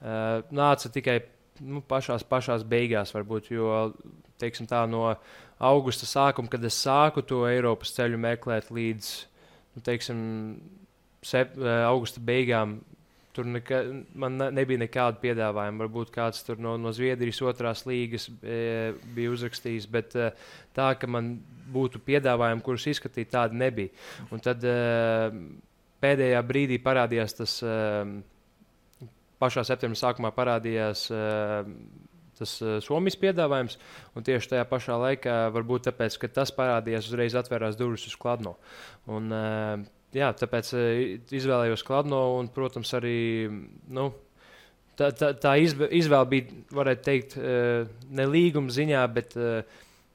[0.00, 1.18] Nāca tikai
[1.60, 3.90] nu, pašās, pašās beigās, varbūt, jo
[4.40, 5.04] teiksim, tā, no
[5.60, 9.10] augusta sākuma, kad es sāku to Eiropas ceļu meklēt līdz
[9.76, 10.22] nu, teiksim,
[11.26, 11.52] sep,
[11.84, 12.78] augusta beigām,
[13.30, 13.78] Tur neka,
[14.18, 15.84] man nebija nekāda piedāvājuma.
[15.84, 20.32] Varbūt kāds no, no Zviedrijas otrās līgas e, bija uzrakstījis, bet e,
[20.74, 21.36] tā, ka man
[21.70, 23.94] būtu piedāvājumi, kurus izskatīt, tādi nebija.
[24.34, 24.74] Un tad e,
[26.02, 27.76] pēdējā brīdī parādījās tas, e,
[29.40, 31.06] pašā septembrī sākumā parādījās.
[31.12, 31.20] E,
[32.40, 33.76] tas uh, Somijas piedāvājums,
[34.24, 38.54] tieši tajā pašā laikā, varbūt tāpēc, ka tas parādījās, uzreiz atvērās durvis uz Kladno.
[39.12, 39.82] Un, uh,
[40.16, 40.72] jā, tāpēc
[41.36, 43.20] izvēlējos Kladno un, protams, arī.
[43.92, 44.08] Nu,
[44.96, 47.36] tā, tā, tā izvēle bija, varētu teikt,
[48.08, 49.36] ne līguma ziņā, bet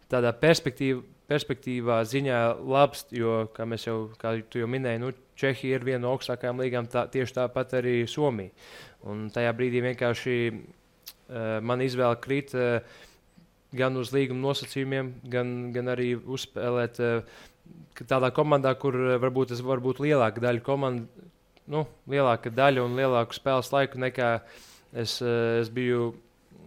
[0.10, 5.84] tādā perspektīvā, perspektīvā ziņā labs, jo, kā mēs jau, kā jau minēji, nu, Čehija ir
[5.84, 8.54] viena no augstākajām līgām, tā, tieši tāpat arī Somija.
[9.06, 12.80] Un tajā brīdī vienkārši uh, man izvēle krīt uh,
[13.76, 17.44] gan uz līguma nosacījumiem, gan, gan arī uzspēlēt uh,
[18.04, 21.30] tādā komandā, kur eh, varbūt es varu būt lielāka daļa komandas,
[21.72, 24.32] nu, lielāka daļa un lielāku spēles laiku nekā
[24.94, 26.13] es, eh, es biju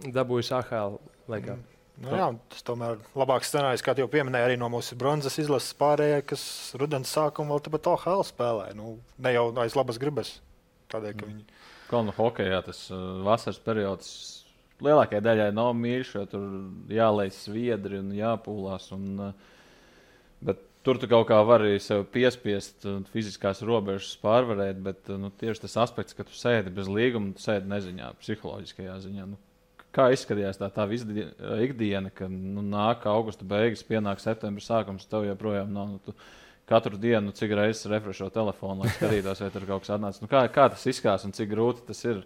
[0.06, 0.98] dabūjis AHL
[1.28, 1.58] laikā.
[1.58, 1.74] Mm.
[1.98, 5.74] Nu, jā, tas tomēr ir labāks scenārijs, kā jau pieminēja, arī no mūsu bronzas izlases
[5.80, 6.42] pārējie, kas
[6.78, 8.68] rudens sākumā vēl tāpat OHL spēlē.
[8.78, 10.36] Nu, ne jau aiz labas gribas.
[10.94, 11.32] Tādēļ, ka mm.
[11.32, 11.57] viņi.
[11.88, 14.10] Kā no hokeja tas uh, vasaras periods
[14.84, 16.48] lielākajai daļai nav mīļš, jo tur
[16.92, 18.90] jālaiž sviedri un jāpūlās.
[18.96, 19.62] Un, uh,
[20.44, 25.74] bet Tur tu kaut kā vari sev piespiest, fiziskās robežas pārvarēt, bet nu, tieši tas
[25.82, 29.26] aspekts, ka tu sēdi bez līguma, tu sēdi neziņā, psiholoģiskajā ziņā.
[29.28, 29.36] Nu,
[29.92, 35.74] kā izskatījās tā, tā ikdiena, kad nu, nāk augusta beigas, pienāk septembris sākums, tev joprojām
[35.74, 35.90] nav.
[35.92, 36.14] Nu, tu,
[36.68, 40.20] Katru dienu, nu, cik reizes refrešo telefonu, lai skatītos, vai tur kaut kas atnāca.
[40.20, 42.20] Nu, kā, kā tas izskatās un cik grūti tas ir?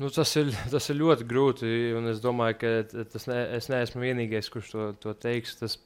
[0.00, 4.04] Nu, tas, ir, tas ir ļoti grūti, un es domāju, ka tas ne, es neesmu
[4.04, 5.56] vienīgais, kurš to, to teiks.
[5.60, 5.78] Tas,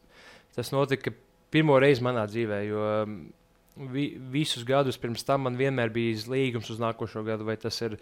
[0.55, 1.15] tas notika
[1.55, 2.61] pirmo reizi manā dzīvē.
[2.67, 2.85] Jo,
[3.77, 7.47] vi, visus gadus pirms tam man vienmēr bija līgums uz nākošo gadu.
[7.49, 7.97] Vai, ir,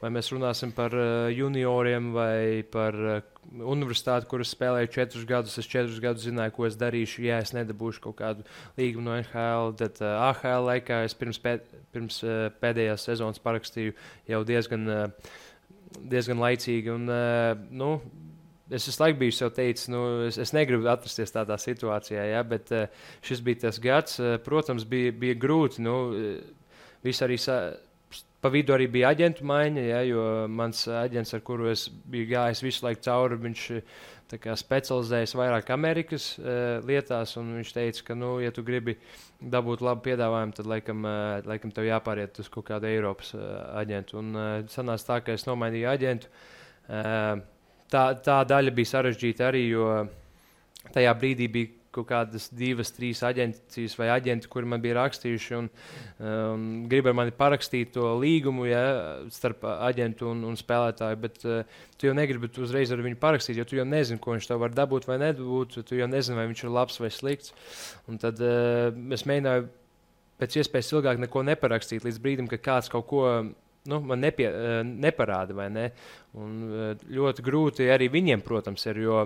[0.00, 3.16] vai mēs runāsim par uh, junioriem vai par uh,
[3.56, 5.56] universitāti, kuras spēlēju četrus gadus.
[5.58, 7.24] Es četrus gadus zināju, ko es darīšu.
[7.26, 8.46] Ja es nedabūšu kaut kādu
[8.78, 13.96] līgumu no NHL, tad uh, AHL laikā es pirms, pēd, pirms uh, pēdējās sezonas parakstīju
[14.30, 14.86] jau diezgan.
[14.86, 15.34] Uh,
[15.96, 16.90] diezgan laicīgi.
[16.92, 17.96] Un, uh, nu,
[18.66, 22.88] Es visu laiku biju teicis, nu, es, es negribu atrasties tādā situācijā, ja, bet uh,
[23.22, 24.18] šis bija tas gads.
[24.18, 25.84] Uh, protams, bija, bija grūti.
[25.86, 26.54] Nu, uh,
[27.06, 27.76] Viss arī sa,
[28.46, 32.60] Pa vidu arī bija aģentu maiņa, ja, jo mans aģents, ar kuru es biju gājis
[32.62, 33.62] visu laiku cauri, viņš
[34.42, 37.32] kā, specializējas vairāk Amerikas uh, lietās.
[37.40, 38.98] Viņš teica, ka, nu, ja tu gribi
[39.40, 43.42] dabūt labu piedāvājumu, tad laikam, uh, laikam tev jāpāriet uz kaut kādu Eiropas uh,
[43.80, 44.20] aģentu.
[44.20, 46.30] Un uh, sanāca tā, ka es nomainīju aģentu.
[46.86, 47.40] Uh,
[47.92, 49.90] tā, tā daļa bija sarežģīta arī, jo
[50.94, 55.68] tajā brīdī bija kaut kādas divas, trīs aģentūras vai aģenti, kuri man bija rakstījuši un
[55.70, 58.82] um, grib ar mani parakstīt to līgumu ja,
[59.32, 61.20] starp aģentu un, un spēlētāju.
[61.22, 64.50] Bet uh, tu jau negribi uzreiz ar viņu parakstīt, jo tu jau nezini, ko viņš
[64.50, 65.80] tev var dabūt vai nedabūt.
[65.88, 67.54] Tu jau nezini, vai viņš ir labs vai slikts.
[68.10, 69.68] Un tad uh, es mēģināju
[70.40, 73.24] pēc iespējas ilgāk neko neparakstīt līdz brīdim, kad kāds kaut ko
[73.90, 75.68] nu, man nepie, uh, neparāda.
[75.72, 75.86] Ne?
[76.38, 79.02] Un, uh, ļoti grūti arī viņiem, protams, ir.
[79.06, 79.24] Jo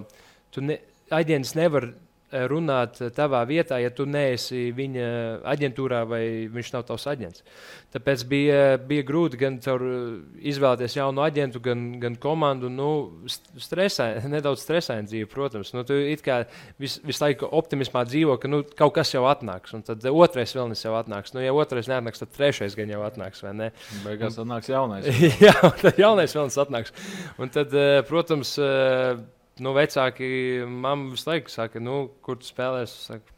[0.64, 0.80] ne,
[1.14, 2.09] aģents nevar Eh,
[2.50, 5.06] runāt tavā vietā, ja tu neesi viņa
[5.50, 7.42] aģentūrā vai viņš nav tavs aģents.
[7.90, 9.82] Tāpēc bija, bija grūti gan caur
[10.38, 12.70] izvēlēties jaunu aģentu, gan, gan komandu.
[12.70, 12.90] Nu,
[13.58, 15.72] stresē, nedaudz stresaini dzīve, protams.
[15.74, 16.44] Nu, tu kā
[16.78, 20.70] vis, visu laiku optimismā dzīvo, ka nu, kaut kas jau atnāks, un tad otrais vēl
[20.70, 21.34] nes jau atnāks.
[21.34, 23.42] Nu, ja otrais neatnāks, tad trešais gan jau atnāks.
[24.04, 25.10] Beigās atnāks jaunais.
[25.44, 26.94] Jā, tad jaunais vēl nes atnāks.
[27.42, 29.18] Un tad, eh, protams, eh,
[29.64, 30.30] nu, vecāki
[30.66, 33.04] man visu laiku saka, nu, kur tu spēlēsi.
[33.10, 33.36] Saku,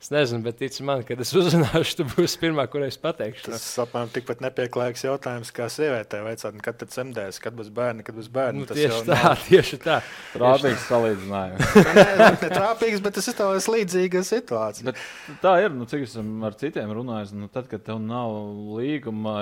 [0.00, 3.50] Es nezinu, bet tici man, kad es uzzināšu, tu būsi pirmā, kurai es pateikšu.
[3.50, 6.22] Tas apmēram tikpat nepieklājīgs jautājums, kā sievietē.
[6.24, 8.62] Veicāt, kad tad cemdēs, kad būs bērni, kad būs bērni.
[8.62, 9.42] Nu, tieši tā, nav...
[9.50, 9.98] tieši tā.
[10.32, 11.74] Trāpīgs salīdzinājums.
[11.98, 14.88] ne, ne trāpīgs, bet tas ir tāds līdzīga situācija.
[14.88, 18.32] Bet tā ir, nu, cik esmu ar citiem runājis, nu, tad, kad tev nav
[18.78, 19.36] līguma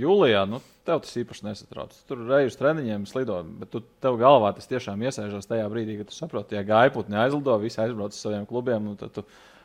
[0.00, 1.96] jūlijā, nu, tev tas īpaši nesatrauc.
[2.08, 6.16] Tur reizes treniņiem slido, bet tu, tev galvā tas tiešām iesaistās tajā brīdī, kad tu
[6.16, 8.90] saproti, ja gaiputni aizlido, visi aizbrauc uz saviem klubiem.
[8.90, 9.24] Nu, tad tu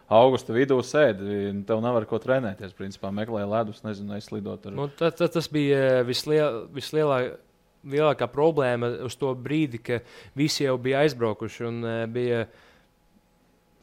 [0.09, 2.77] augusta vidū sēdi, tev nav ar ko trenēties.
[2.77, 4.69] Principā meklēja ledus, nezinu, aizlidot.
[4.69, 4.77] Ar...
[4.77, 7.45] Nu, tā, tā, tas bija eh, visliel, vislielākais
[7.87, 10.01] lielākā problēma uz to brīdi, ka
[10.37, 12.47] visi jau bija aizbraukuši un uh, bija.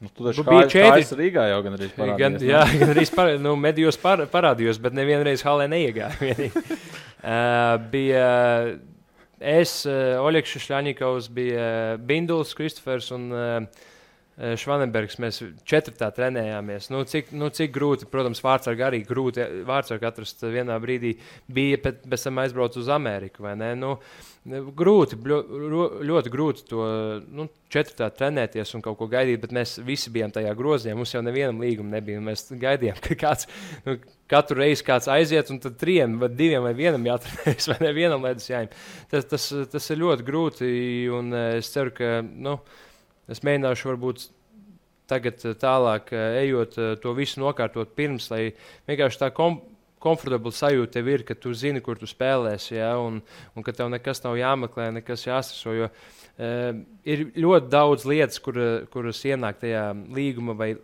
[0.00, 1.04] Nu, tu taču bija četri.
[1.16, 2.18] Rīgā jau gan arī parādījās.
[2.20, 6.50] Gan, jā, gan arī par, nu, medijos par, parādījos, bet nevienreiz halē neiegāju.
[7.26, 8.26] Uh, bija
[9.40, 11.64] es, uh, Oļegs Šļaņikovs, bija
[11.98, 13.88] Binduls, Kristofers un uh,
[14.36, 15.16] Švanenbergs.
[15.22, 16.90] Mēs četrtā trenējāmies.
[16.92, 21.14] Nu, cik, nu, cik grūti, protams, vārdsargi arī grūti vārdsargi atrast vienā brīdī
[21.48, 23.48] bija, bet pēc tam aizbraukt uz Ameriku.
[23.80, 23.94] Nu,
[24.46, 26.84] grūti, ļoti grūti to
[27.34, 30.94] nu, četrtā trenēties un kaut ko gaidīt, bet mēs visi bijām tajā grozījā.
[30.98, 32.20] Mums jau nevienam līgumam nebija.
[32.22, 33.48] Mēs gaidījām, ka kāds
[33.88, 33.96] nu,
[34.30, 38.50] katru reizi kāds aiziet, un tad trim vai diviem vai vienam jāatrenējas, vai nevienam ledus
[38.52, 38.74] jāņem.
[39.10, 40.74] Tas, tas, tas ir ļoti grūti,
[41.16, 42.60] un eh, es ceru, ka nu,
[43.30, 44.26] es mēģināšu varbūt
[45.10, 48.50] tagad eh, tālāk eh, ejot to visu nokārtot pirms, lai
[48.88, 49.60] vienkārši tā kom
[50.02, 53.20] komfortabla sajūta tev ir, ka tu zini, kur tu spēlēsi, ja, un,
[53.56, 55.72] un ka tev nekas nav jāmeklē, nekas jāsaso.
[55.74, 56.68] Jo, uh,
[57.08, 58.60] ir ļoti daudz lietas, kur,
[58.92, 60.74] kuras ienāk tajā līguma vai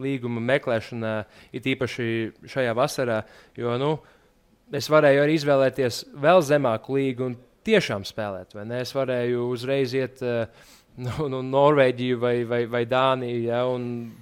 [0.00, 1.14] līguma meklēšanā,
[1.54, 2.06] it īpaši
[2.50, 3.22] šajā vasarā.
[3.58, 3.92] Jo nu,
[4.74, 8.56] es varēju arī izvēlēties vēl zemāku līgu un tiešām spēlēt.
[8.80, 10.48] Es varēju uzreiz iet uh,
[11.00, 13.42] nu, nu, Norvēģiju vai, vai, vai Dāniju.
[13.48, 13.60] Ja,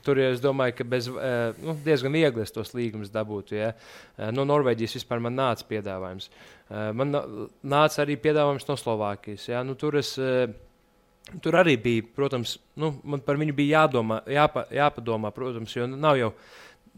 [0.07, 3.57] tur es domāju, ka bez, uh, nu, diezgan viegli es tos līgumus dabūtu.
[3.59, 3.73] Ja.
[4.17, 6.31] Uh, no Norvēģijas vispār man nāca piedāvājums.
[6.69, 9.49] Uh, man nāca arī piedāvājums no Slovākijas.
[9.53, 9.65] Ja.
[9.67, 10.17] Nu, tur es,
[11.41, 16.17] Tur arī bija, protams, nu, man par viņu bija jādomā, jāpa, jāpadomā, protams, jo nav
[16.19, 16.33] jau,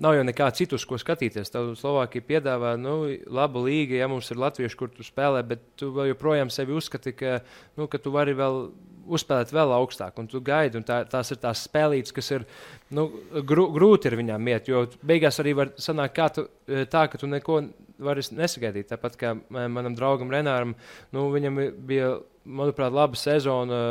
[0.01, 1.53] nav jau nekā citu, ko skatīties.
[1.53, 2.97] Tev Slovākija piedāvā nu,
[3.29, 7.37] labu līgu, ja mums ir latvieši, kur tu spēlē, bet tu joprojām sevi uzskati, ka,
[7.79, 8.59] nu, ka tu vari vēl
[9.07, 10.81] uzspēlēt vēl augstāk, un tu gaidi.
[10.81, 12.47] Un tā, tās ir tās spēlītas, kas ir
[12.95, 13.09] nu,
[13.47, 14.71] grū, grūti ar viņām iet.
[14.71, 16.47] Jo beigās arī var sanākt tu,
[16.91, 17.63] tā, ka tu neko
[18.05, 18.91] vari nesagaidīt.
[18.93, 20.75] Tāpat kā manam draugam Renāram,
[21.15, 22.15] nu, viņam bija
[22.45, 23.83] manuprāt, laba sezona,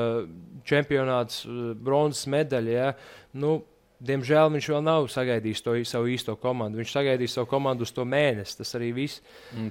[0.69, 1.43] čempionāts,
[1.84, 2.73] bronzas medaļa.
[2.73, 2.91] Ja?
[3.34, 3.62] Nu,
[4.03, 6.81] Diemžēl viņš vēl nav sagaidījis to savu īsto komandu.
[6.81, 8.57] Viņš sagaidīs savu komandu uz to mēnesi.
[8.59, 9.21] Tas arī viss.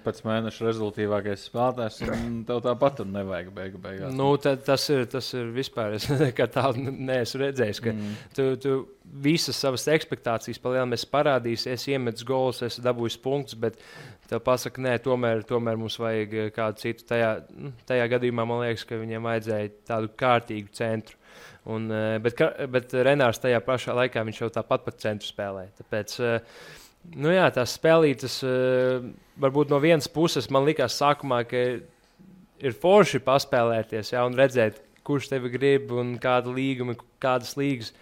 [0.04, 4.16] Pēc mēneša rezultātīvākais spēlētājs, un tev tāpat tur nevajag beigu beigās.
[4.16, 5.98] Nu, tas, ir, tas ir vispār.
[5.98, 6.08] Es
[6.56, 7.82] tādu neesmu redzējis.
[7.92, 8.16] Mm.
[8.36, 8.76] tu, tu
[9.22, 13.80] visas savas expectācijas palielināt, es parādīšu, es iemetu golus, es dabūju punktus, bet
[14.32, 17.04] tev pasaka, nē, tomēr, tomēr mums vajag kādu citu.
[17.10, 17.32] Tajā,
[17.88, 21.18] tajā gadījumā man liekas, ka viņiem vajadzēja tādu kārtīgu centru.
[21.70, 22.40] Un, eh, bet,
[22.72, 25.70] bet Renārs tajā pašā laikā jau tāpat pat centru spēlēja.
[25.78, 26.40] Tāpēc, eh,
[27.14, 31.56] nu jā, tās spēlītas, eh, varbūt no vienas puses man likās sākumā, ka
[32.62, 37.92] ir forši paspēlēties jā, un redzēt, kurš tevi grib un kāda līguma, kādas līgas.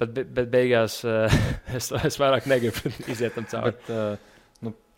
[0.00, 1.04] Bet, bet beigās
[1.76, 3.72] es, es vairāk negribu iziet tam cauri.
[3.72, 4.29] Bet, uh,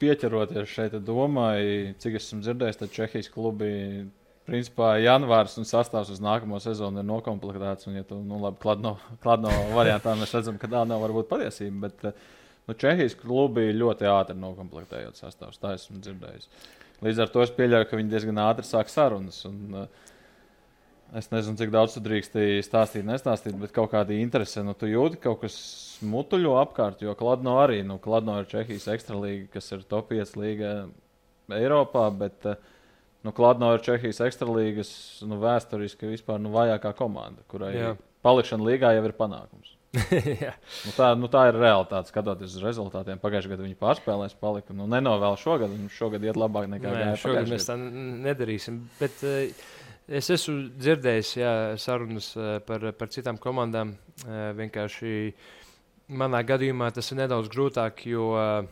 [0.02, 3.70] pieķeroties šeit, domāju, cik es esmu dzirdējis, tad Čehijas klubi.
[4.42, 7.86] Principā janvārs un sastāvs uz nākamo sezonu ir.
[7.86, 11.86] Un, ja tu, nu, labi, kladno, kladno variantā mēs redzam, ka tā nav varbūt patiesība.
[11.86, 12.16] Bet
[12.66, 15.62] nu, Čehijas klubi ļoti ātri nokomplektējot sastāvus.
[15.62, 16.50] Tā esmu dzirdējis.
[17.06, 19.38] Līdz ar to es pieļauju, ka viņi diezgan ātri sāk sarunas.
[19.46, 20.10] Un, uh,
[21.12, 24.62] Es nezinu, cik daudz tu drīksti stāstīt, nestāstīt, bet kaut kāda interese.
[24.64, 25.56] Nu, tu jūti kaut kas
[26.08, 30.70] mutuļo apkārt, jo Kladno arī, nu, Kladno ir Čehijas ekstralīga, kas ir top 5 līga
[31.52, 32.48] Eiropā, bet
[33.26, 34.94] nu, Kladno ir Čehijas ekstralīgas
[35.28, 37.92] nu, vēsturiski vispār nu, vājākā komanda, kurai Jā.
[38.24, 39.76] palikšana līgā jau ir panākums.
[40.86, 42.08] nu, tā, nu, tā ir realitāte.
[42.08, 44.72] Skatoties uz rezultātiem, pagājušajā gadā viņi pārspēlēs, palika.
[44.72, 47.52] Nu, nenovēl šogad, un šogad iet labāk nekā Nē, šogad.
[47.52, 48.80] Mēs tā nedarīsim.
[48.96, 53.94] Bet, uh, Es esmu dzirdējis jā, sarunas eh, par, par citām komandām.
[54.26, 55.12] Eh, vienkārši
[56.18, 58.66] manā gadījumā tas ir nedaudz grūtāk, jo eh,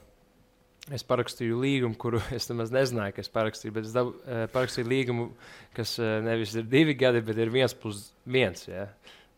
[0.97, 3.77] es parakstīju līgumu, kuru es nemaz nezināju, ka es parakstīju.
[3.79, 4.17] Bet es dabu,
[4.57, 5.29] parakstīju līgumu,
[5.77, 8.67] kas nevis ir divi gadi, bet ir viens plus viens.
[8.67, 8.89] Jā.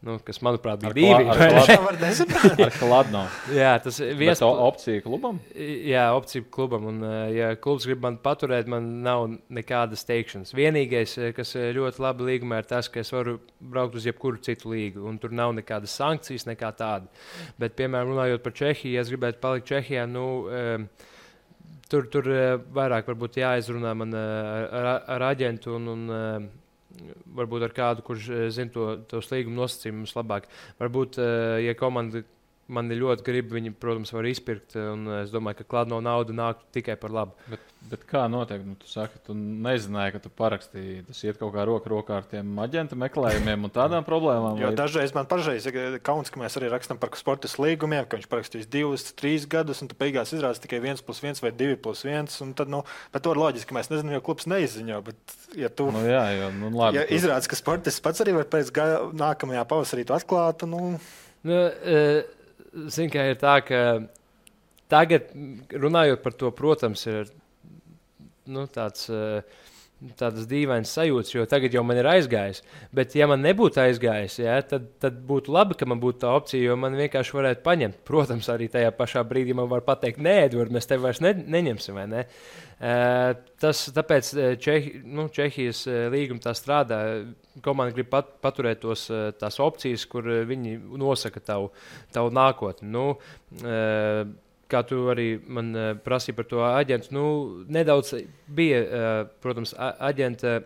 [0.02, 1.28] Nu, kas, manuprāt, bija divi.
[1.30, 3.20] Ar Kladno.
[3.54, 5.36] jā, tas ir viens no opciju klubam.
[5.54, 6.88] Jā, opciju klubam.
[6.90, 10.50] Un, ja klubs grib man paturēt, man nav nekādas teikšanas.
[10.58, 15.04] Vienīgais, kas ļoti labi līgumā, ir tas, ka es varu braukt uz jebkuru citu līgu.
[15.06, 17.06] Un tur nav nekādas sankcijas, nekā tāda.
[17.62, 20.26] Bet, piemēram, runājot par Čehiju, ja es gribētu palikt Čehijā, nu,
[21.86, 22.26] tur, tur
[22.74, 25.78] vairāk jāizrunā man ar, ar aģentu.
[25.78, 26.50] Un, un,
[27.38, 30.48] varbūt ar kādu, kurš eh, zina to, tos līguma nosacījumus labāk.
[30.80, 32.24] Varbūt, eh, ja komanda
[32.70, 34.76] mani ļoti grib, viņi, protams, var izpirkt.
[35.22, 37.34] Es domāju, ka klāta no naudas nāk tikai par labu.
[37.50, 38.62] Bet, bet kā notiek?
[38.66, 41.02] Nu, tu saki, tu nezināji, ka tu parakstīji.
[41.08, 44.60] Tas iet kaut kā roku rokā ar tiem aģenta meklējumiem un tādām problēmām.
[44.60, 44.78] Jo vai...
[44.78, 48.70] dažreiz man pašreiz ir kauns, ka mēs arī rakstām par sporta līgumiem, ka viņš parakstīs
[48.70, 52.38] divus, trīs gadus, un tu beigās izrādās tikai viens plus viens vai divi plus viens.
[52.56, 55.00] Tad, nu, bet to ir loģiski, ka mēs nezinām, jo klubs neizziņo.
[55.08, 57.18] Bet, ja tu nu, jā, jo, nu, labi, ja tu...
[57.18, 58.70] izrādās, ka sports pats arī var pēc
[59.18, 60.64] nākamajā pavasarī to atklāt.
[60.70, 60.94] Nu...
[61.42, 62.38] Nu, uh
[62.92, 63.82] zin, ir tā, ka
[64.92, 65.32] tagad,
[65.72, 67.28] runājot par to, protams, ir
[68.46, 69.10] nu, tāds.
[70.18, 72.64] Tādas dīvainas sajūtas, jo tagad jau man ir aizgājis.
[72.90, 76.72] Bet, ja man nebūtu aizgājis, ja, tad, tad būtu labi, ka man būtu tā opcija,
[76.72, 78.00] jo man vienkārši varētu paņemt.
[78.10, 82.02] Protams, arī tajā pašā brīdī man var pateikt, nē, Edvards, mēs tevi vairs ne, neņemsim.
[82.10, 82.24] Ne?
[82.26, 87.02] Uh, tas, tāpēc Čehi, nu, Čehijas līguma tā strādā
[87.60, 91.70] komanda grib pat, paturēt tos, eh, tās opcijas, kur eh, viņi nosaka tavu,
[92.12, 92.88] tavu nākotni.
[92.88, 93.18] Nu,
[93.60, 94.24] eh,
[94.72, 97.24] kā tu arī man prasīji par to aģentu, nu,
[97.68, 98.14] nedaudz
[98.48, 100.62] bija, protams, aģenta.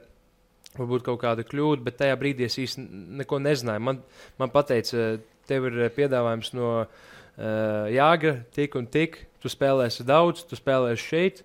[0.76, 3.82] Varbūt kaut kāda kļūda, bet tajā brīdī es īstenībā neko nezināju.
[3.82, 3.98] Man,
[4.38, 5.16] man teica,
[5.48, 9.16] tev ir piedāvājums no uh, Jāga, tik un tik.
[9.40, 11.42] Tu spēlēsi daudz, tu spēlēsi šeit,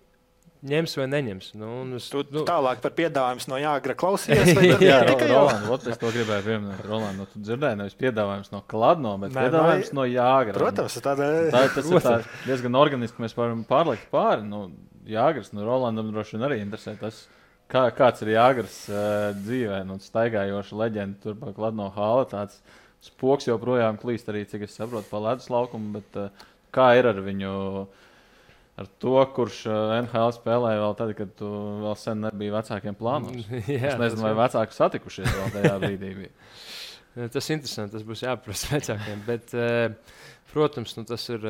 [0.67, 1.47] ņems vai neņems.
[1.57, 4.51] Nu, es, tu, nu, tālāk par piedāvājumu no Jāgra klausījies.
[4.91, 6.83] jā, Roland, es to gribēju pieminēt.
[6.85, 9.97] Roland, nu, tu dzirdēji, nevis piedāvājums no Kladno, bet Nē, piedāvājums vai...
[9.97, 10.55] no Jāgra.
[10.57, 11.29] Protams, tāda...
[11.53, 12.15] tā, tas ir tā,
[12.49, 13.23] diezgan organiski.
[13.23, 14.45] Mēs varam pārlikt pāri.
[14.45, 14.67] Nu,
[15.09, 17.25] Jāgras, nu, Rolandam droši vien arī interesē tas.
[17.71, 22.27] Kā, kāds ir Jāgras uh, dzīvē, nu, staigājoša leģenda tur pa Kladno hāla.
[22.29, 22.59] Tāds
[23.01, 27.21] spoks joprojām klīst arī, cik es saprotu, pa ledus laukumu, bet uh, kā ir ar
[27.23, 27.57] viņu?
[27.81, 28.07] Uh,
[28.81, 31.49] ar to, kurš uh, NHL spēlēja vēl tad, kad tu
[31.83, 33.45] vēl sen nebija vecākiem plānos.
[33.69, 36.11] Jā, es nezinu, vai vecāki satikušies vēl tajā brīdī.
[37.35, 37.95] tas ir interesanti.
[37.97, 39.23] Tas būs jāprasa vecākiem.
[39.27, 40.17] Bet, uh,
[40.53, 41.47] protams, nu, tas ir.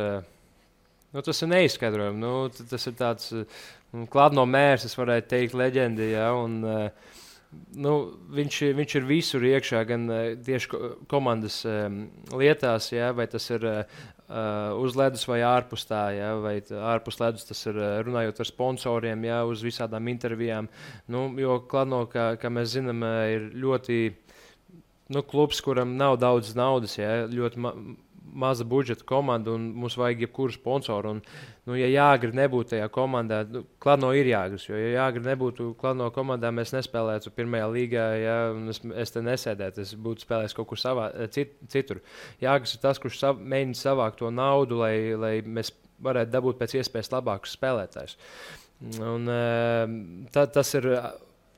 [1.12, 2.22] Nu, tas ir neizskaidrojami.
[2.22, 6.06] Nu, tas ir tāds nu, klāts no mērs, es varētu teikt, leģenda.
[6.08, 6.62] Ja, un,
[7.76, 7.96] nu,
[8.38, 10.08] viņš, viņš ir visur iekšā, gan
[10.46, 10.72] tieši
[11.12, 11.60] komandas
[12.32, 13.67] lietās, ja, vai tas ir
[14.80, 19.26] uz ledus vai ārpus tā, ja, vai ārpus ledus tas ir uh, runājot ar sponsoriem,
[19.28, 20.70] ja, uz visādām intervijām.
[21.12, 24.00] Nu, jo Kladno, kā, kā mēs zinām, uh, ir ļoti
[25.12, 27.65] nu, klubs, kuram nav daudz naudas, ja, ļoti
[28.34, 31.15] maza budžeta komanda un mums vajag jebkuru sponsoru.
[31.15, 31.22] Un,
[31.67, 36.10] nu, ja Jāgri nebūtu tajā komandā, nu, Kladno ir Jāgris, jo ja Jāgri nebūtu Kladno
[36.15, 38.38] komandā, mēs nespēlētu pirmajā līgā, ja
[38.72, 42.02] es, es te nesēdētu, es būtu spēlējis kaut kur savā, eh, cit, citur.
[42.44, 46.80] Jāgris ir tas, kurš sav, mēģina savākt to naudu, lai, lai mēs varētu dabūt pēc
[46.80, 48.17] iespējas labākus spēlētājus.
[48.98, 50.89] Un, eh, tā, tas ir,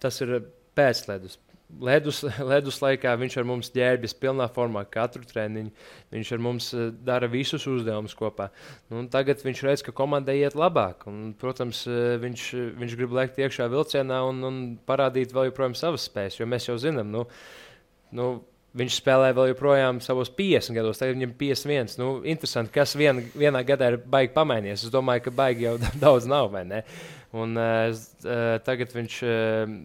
[0.04, 0.42] tas ir
[0.76, 1.38] pēcledus
[1.82, 2.22] ledus,
[2.52, 5.74] ledus laikā viņš ar mums ģērbjas pilnā formā, katru treniņu.
[6.14, 8.50] Viņš ar mums eh, dara visus uzdevumus kopā.
[8.92, 11.08] Nu, tagad viņš redz, ka komandai iet labāk.
[11.12, 12.48] Un, protams, eh, viņš,
[12.80, 16.80] viņš grib lekt iekšā vilcienā un, un parādīt vēl joprojām savas spējas, jo mēs jau
[16.82, 17.14] zinām.
[17.14, 17.28] Nu,
[18.16, 18.34] nu,
[18.74, 21.92] Viņš spēlē vēl joprojām savos 50 gados, tagad viņam ir 51.
[22.02, 24.88] Nu, interesanti, kas vien, vienā gadā ir baigi pamainījies.
[24.88, 26.58] Es domāju, ka baigi jau daudz nav?
[27.38, 27.94] Un, uh,
[28.66, 29.76] tagad viņš, uh,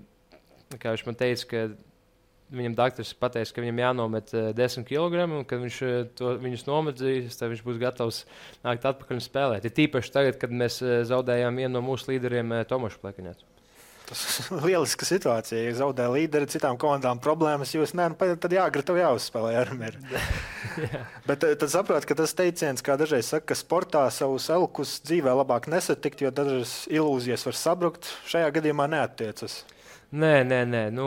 [0.77, 1.63] kā viņš man teica, ka
[2.59, 6.67] viņam doktors pateica, ka viņam jānomet uh, 10 kg, un kad viņš uh, to, viņus
[6.69, 8.25] nomedzīs, tad viņš būs gatavs
[8.65, 9.69] nākt atpakaļ un spēlēt.
[9.69, 13.55] Ir tīpaši tagad, kad mēs uh, zaudējām vienu no mūsu līderiem, uh, Tomašu Plekiņētu.
[14.09, 15.61] Tas ir lieliska situācija.
[15.67, 20.01] Ja zaudē līderi, citām komandām problēmas, jūs ne, nu, tad jāgatavo jāuzspēlē ar mieru.
[21.29, 25.69] Bet tad saprotat, ka tas teiciens, kā dažreiz saka, ka sportā savus elkus dzīvē labāk
[25.69, 28.09] nesatikt, jo dažas ilūzijas var sabrukt.
[28.31, 29.61] Šajā gadījumā neatiecas.
[30.11, 30.83] Nē, nē, nē.
[30.91, 31.07] Nu,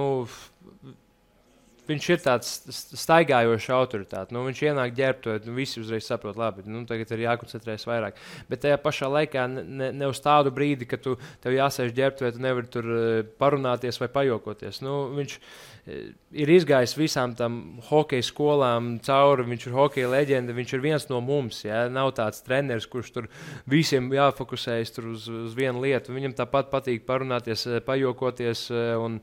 [1.91, 2.51] viņš ir tāds
[2.97, 4.33] staigājošs autoritāte.
[4.35, 8.19] Nu, viņš ienāk ģērbtuvē, nu, visi uzreiz saprot, labi, nu, tagad ir jākoncentrējas vairāk.
[8.49, 12.43] Bet tajā pašā laikā ne, ne uz tādu brīdi, ka tu tev jāsēž ģērbtuvē, tu
[12.43, 14.81] nevari tur eh, parunāties vai pajokoties.
[14.85, 16.11] Nu, viņš eh,
[16.43, 17.61] ir izgājis visām tām
[17.91, 21.63] hokeja skolām cauri, viņš ir hokeja leģenda, viņš ir viens no mums.
[21.67, 21.85] Ja?
[21.91, 23.31] Nav tāds treneris, kurš tur
[23.69, 26.15] visiem jāfokusējas uz, uz vienu lietu.
[26.15, 28.69] Viņam tāpat patīk parunāties, eh, pajokoties.
[29.01, 29.19] Un,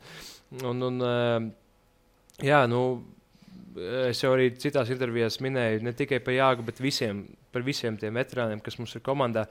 [0.64, 1.03] un, un,
[2.39, 2.82] Jā, nu,
[4.07, 8.14] es jau arī citās intervijās minēju ne tikai par Jāgu, bet visiem, par visiem tiem
[8.14, 9.49] veterāniem, kas mums ir komandā.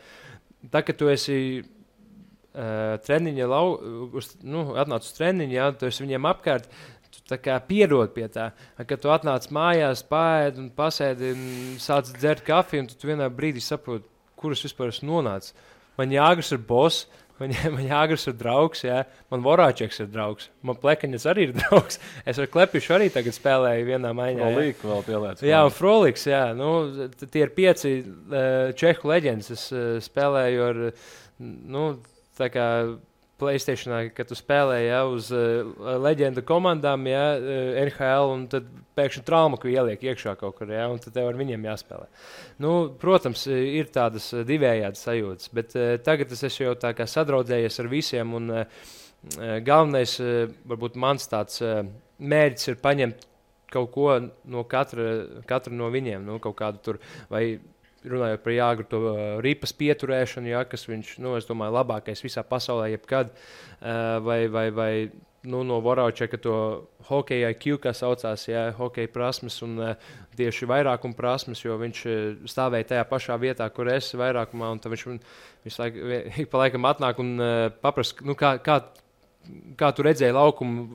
[0.71, 3.75] Tā, ka tu esi uh, treniņa, lau,
[4.15, 6.71] uz, nu, atnāc uz treniņu, jā, tu esi viņiem apkārt.
[7.27, 11.45] Tu pierod pie tā, ka tu atnāc mājās, pāri un pasēdi un
[11.81, 14.07] sāc dzert kafiju, un tu, tu vienā brīdī saproti,
[14.39, 15.55] kurus vispār esmu nonācis.
[15.99, 17.07] Man jāgras ir boss,
[17.37, 19.01] Man, man jāgras ir draugs, jā.
[19.33, 21.99] man Vorāčeks ir draugs, man Plekaņas arī ir draugs.
[22.25, 24.51] Es ar Klepišu arī tagad spēlēju vienā maiņā.
[24.53, 25.43] Frolīku vēl pieliec.
[25.45, 26.43] Jā, un Froliks, jā.
[26.57, 26.71] Nu,
[27.25, 29.51] tie ir pieci uh, čehu leģendas.
[29.53, 30.81] Es uh, spēlēju ar,
[31.77, 31.85] nu,
[32.39, 32.67] tā kā
[33.37, 39.23] Playstation, kad tu spēlēji ja, uz uh, leģendu komandām, ja, uh, NHL, un tad pēkšņi
[39.27, 42.09] traumu ieliek iekšā kaut kur, ja, un tad tev ar viņiem jāspēlē.
[42.63, 47.81] Nu, protams, ir tādas divējādas sajūtas, bet uh, tagad es esmu jau tā kā sadraudzējies
[47.83, 48.83] ar visiem, un uh,
[49.65, 51.81] galvenais, uh, varbūt mans tāds uh,
[52.17, 53.25] mērķis ir paņemt
[53.71, 54.11] kaut ko
[54.47, 55.07] no katra,
[55.47, 57.59] katra no viņiem, nu, kaut kādu tur vai
[58.07, 62.43] runājot par Jāgu, to uh, ripas pieturēšanu, jā, kas viņš, nu, es domāju, labākais visā
[62.47, 64.91] pasaulē, jebkad, uh, vai, vai, vai
[65.43, 66.55] nu, no Voraučeka to
[67.07, 72.47] hokeja IQ, kā saucās, jā, hokeja prasmes un uh, tieši vairākuma prasmes, jo viņš uh,
[72.49, 75.05] stāvēja tajā pašā vietā, kur es vairākumā, un viņš
[75.65, 76.07] visu laiku,
[76.43, 78.81] ik pa laikam atnāk un uh, paprasa, nu, kā, kā,
[79.79, 80.89] kā tu redzēji laukumu,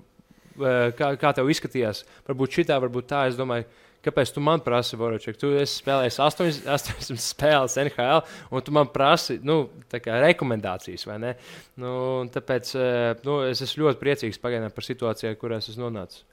[0.98, 3.64] kā, kā tev izskatījās, varbūt šitā, varbūt tā, es domāju,
[4.02, 9.36] Kāpēc tu man prasi, Voroček, tu esi spēlējis 800 spēles NHL, un tu man prasi
[9.46, 9.60] nu,
[9.92, 11.36] rekomendācijas, vai ne?
[11.78, 11.92] Nu,
[12.34, 16.24] tāpēc eh, nu, es esmu ļoti priecīgs pagaidām par situāciju, kurās es nonācu.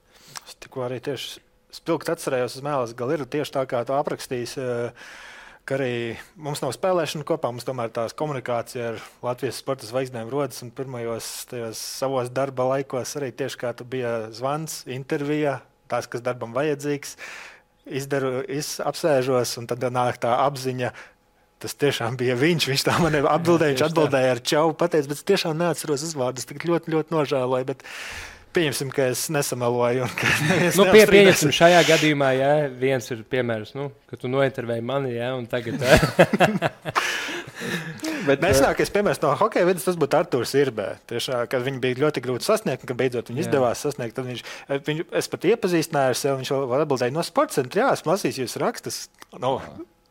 [0.42, 1.44] Es tikko arī tieši
[1.78, 4.58] spilgti atcerējos uz mēles, gal ir tieši tā, kā tu aprakstījis.
[4.58, 5.06] Eh,
[5.70, 10.64] ka arī mums nav spēlēšana kopā, mums tomēr tās komunikācija ar Latvijas sporta zvaigznēm rodas.
[10.74, 11.28] Pirmajos
[11.78, 15.60] savos darba laikos arī tieši kā tu biji zvans, intervija,
[15.92, 17.14] tās, kas darbam vajadzīgs
[17.96, 18.44] izdaru,
[18.90, 20.92] apsēžos, un tad nāk tā apziņa.
[21.60, 22.70] Tas tiešām bija viņš.
[22.72, 23.76] Viņš tā man atbildēja.
[23.76, 26.48] Viņš atbildēja ar čau, pateicis, bet es tiešām neatceros uzvārdus.
[26.48, 27.68] Tik ļoti, ļoti nožēloju.
[27.68, 27.84] Bet
[28.56, 30.08] pieņemsim, ka es nesameloju.
[30.78, 35.34] Nu, pie, pieņemsim, šajā gadījumā, ja viens ir piemērs, nu, ka tu nointervēji mani, ja,
[35.38, 35.82] un tagad.
[38.28, 40.88] Bet nesākais piemērs no hokeja vidas, tas būtu Arthurs Irbē.
[41.10, 44.44] Tiešām, kad viņi bija ļoti grūti sasniegt, un kad beidzot viņi izdevās sasniegt, tad viņš,
[44.88, 48.42] viņu, es pat iepazīstināju ar sevi, viņš vēl atbildēja no sporta centra, jā, esmu lasījis
[48.44, 49.00] jūs rakstus.
[49.40, 49.58] No,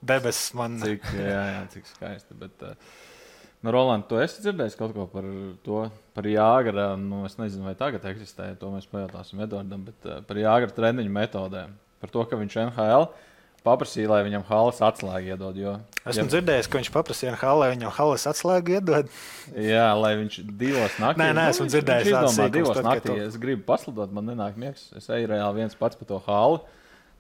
[0.05, 0.81] debesis man.
[0.83, 2.39] Cik, jā, jā, cik skaisti.
[2.43, 3.05] Bet, uh...
[3.59, 5.25] Nu, Roland, tu esi dzirdējis kaut ko par
[5.67, 5.81] to,
[6.15, 6.93] par Jāgara.
[7.01, 11.15] Nu, es nezinu, vai tagad eksistē, to mēs pajautāsim Edvardam, bet uh, par Jāgara treniņu
[11.17, 11.73] metodēm.
[11.99, 13.09] Par to, ka viņš NHL
[13.67, 15.59] paprasīja, lai viņam halas atslēgu iedod.
[15.59, 16.31] Jo, Esmu ja...
[16.37, 19.11] dzirdējis, ka viņš paprasīja NHL, lai viņam halas atslēgu iedod.
[19.59, 21.23] Jā, lai viņš divos naktīs.
[21.25, 23.23] Nē, nē, esmu nu, dzirdējis, ka viņš divos naktīs.
[23.27, 24.87] Es gribu paslidot, man nenāk miegs.
[24.99, 26.63] Es eju reāli viens pats pa to halu.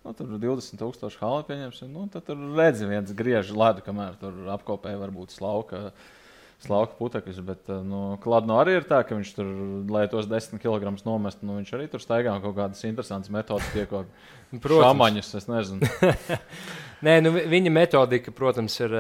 [0.07, 1.91] Nu, tur ir 20,000 halu pieņemsim.
[1.93, 5.89] Nu, tad tur redzi viens griež ledu, kamēr tur apkopē varbūt slauka.
[6.59, 9.51] Slauka putekļus, bet nu, Kladno arī ir tā, ka viņš tur,
[9.95, 14.11] lai tos 10 kg nomestu, nu, viņš arī tur staigā kaut kādas interesantas metodas, tiekot
[14.67, 15.87] Šāmaņus, es nezinu.
[17.07, 18.97] Nē, nu, viņa metodika, protams, ir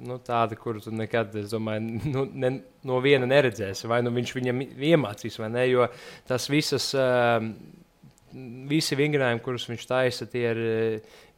[0.00, 2.52] nu, tāda, kuru tu nekad, domāju, nu, ne,
[2.86, 3.88] no viena neredzēsi.
[3.90, 5.66] Vai nu viņš viņam iemācīs, vai ne?
[5.70, 5.90] Jo
[6.30, 6.92] tas visas.
[6.96, 7.52] Uh,
[8.70, 10.58] Visi vingrinājumi, kurus viņš taisa, tie ir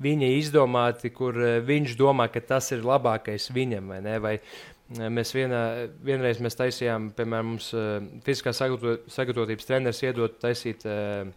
[0.05, 3.87] viņa izdomāti, kur viņš domā, ka tas ir labākais viņam.
[3.95, 4.19] Vai ne?
[4.21, 4.35] vai
[4.99, 5.63] mēs vienā,
[6.05, 7.71] vienreiz mēs taisījām, piemēram, mums
[8.27, 11.29] fiziskā sagatavotības treneris iedot taisīt uh,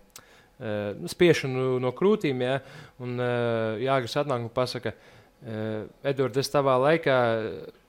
[0.59, 2.43] uh, spiešanu no krūtīm.
[2.45, 2.59] Ja?
[3.03, 7.17] Un uh, Jāgars atnāk un pasaka, uh, Edvards, es tavā laikā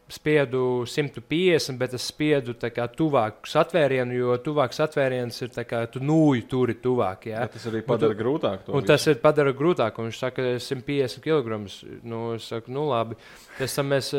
[0.09, 6.77] spiedu 150, bet es spiedu tuvāk satvērienu, jo tuvāk satvēriens ir kā tu nūji turi
[6.79, 7.27] tuvāk.
[7.33, 7.43] Ja?
[7.43, 8.69] Ja tas arī padara tu, grūtāk.
[8.71, 8.91] Un visu.
[8.93, 9.99] tas ir padara grūtāk.
[9.99, 11.59] Un viņš saka, 150 kg.
[12.07, 13.19] Nu, es saku, nu labi.
[13.59, 14.13] Pēc tam mēs,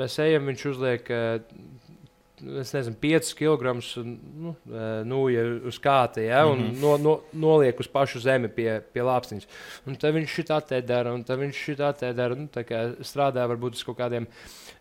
[0.00, 1.12] mēs ejam, viņš uzliek
[2.60, 3.72] es nezinu, 5 kg
[4.04, 4.54] nu,
[5.04, 6.80] nu, ja uz kāta, ja, un mm -hmm.
[6.82, 9.46] no, no, noliek uz pašu zemi pie, pie lāpstiņas.
[9.86, 12.34] Un tad viņš šitā te dara, un tad viņš šitā te dara.
[12.34, 12.48] Nu,
[13.02, 14.26] strādā varbūt uz kaut kādiem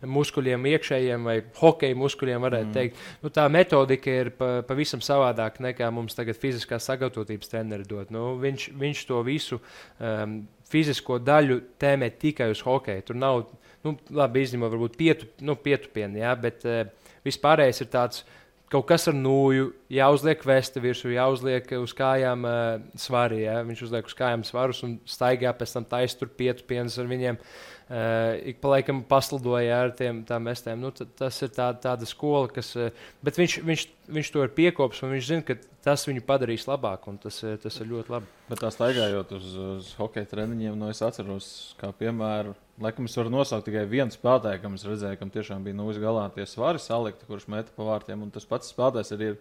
[0.02, 2.74] muskuļiem, iekšējiem vai hokeja muskuļiem, varētu mm.
[2.74, 2.98] teikt.
[3.22, 8.12] Nu, tā metodika ir pa, pavisam savādāka nekā mums tagad fiziskās sagatavotības treneri dod.
[8.14, 9.60] Nu, viņš, viņš to visu
[10.00, 13.02] um, fizisko daļu tēmē tikai uz hokeju.
[13.08, 13.46] Tur nav,
[13.86, 16.86] nu, labi, izņemot varbūt pietu, nu, pietupienu, jā, bet uh,
[17.28, 18.26] Vispārējais ir tāds
[18.72, 23.46] kaut kas ar nūju, jāuzliek vesta virsū, jāuzliek uz kājām uh, svari.
[23.46, 23.62] Ja?
[23.68, 27.40] Viņš uzliek uz kājām svarus un staigā pēc tam taisa tur pietu pienus ar viņiem.
[27.40, 30.82] Uh, ik pa laikam paslidoja ar tiem mestiem.
[30.82, 32.74] Nu, tas ir tā, tāda skola, kas.
[32.76, 32.92] Uh,
[33.24, 33.88] bet viņš, viņš,
[34.20, 35.58] viņš to ir piekopis un viņš zina, ka
[35.88, 37.16] tas viņu padarīs labāku.
[37.24, 38.32] Tas, tas ir ļoti labi.
[38.52, 43.16] Bet tā staigājot uz, uz hokeja treniņiem, no nu, es atceros, kā piemēram Laikam es
[43.18, 46.78] varu nosaukt tikai vienu spēlētāju, kam es redzēju, kam tiešām bija no galā tie svari
[46.78, 48.22] salikti, kurš meta pa vārtiem.
[48.22, 49.40] Un tas pats spēlētājs arī ir.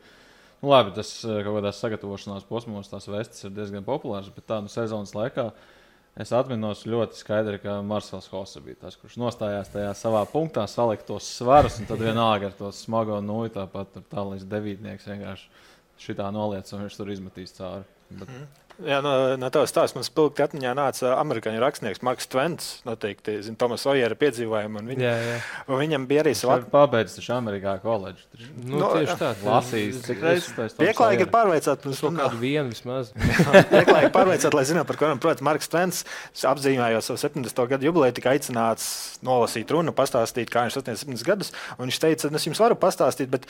[0.62, 4.62] Nu, labi, tas eh, kaut kādās sagatavošanās posmos tās vestes ir diezgan populāras, bet tā
[4.64, 5.50] nu, sezonas laikā
[6.20, 11.06] es atminos ļoti skaidri, ka Marsels Hosa bija tas, kurš nostājās tajā savā punktā, salika
[11.08, 15.50] tos svarus, un tad vienalga ar to smago nūju, tāpat tā līdz devītnieks vienkārši
[16.06, 17.86] šitā noliec, un viņš tur izmetīs cauri.
[18.10, 18.30] Bet...
[18.30, 18.65] Mm.
[18.84, 19.10] Jā, no,
[19.40, 24.18] no tavas stāsta man spilgti atmiņā nāca amerikāņu rakstnieks Marks Tvents, noteikti zina Tomas Ojera
[24.20, 24.82] piedzīvojumu.
[24.90, 25.38] Viņa, jā, jā.
[25.70, 26.66] Viņam bija arī savs.
[26.66, 28.26] Viņš pabeidzis taču Amerikā koledžu.
[28.66, 29.30] Nu, no, tieši tā.
[29.46, 30.82] Lasījis, cik reizes tas ir.
[30.82, 31.88] Pieklājīgi ir pārveicāt.
[31.88, 33.14] Mums kaut kādu vienu vismaz.
[33.72, 35.24] Pieklājīgi pārveicāt, lai zinātu, par ko runājam.
[35.24, 36.04] Protams, Marks Tvents
[36.52, 37.64] apzīmējot savu 70.
[37.72, 38.90] gadu jubileju, tika aicināts
[39.24, 41.54] nolasīt runu, pastāstīt, kā viņš sasniedz 70 gadus.
[41.78, 43.48] Un viņš teica, es jums varu pastāstīt, bet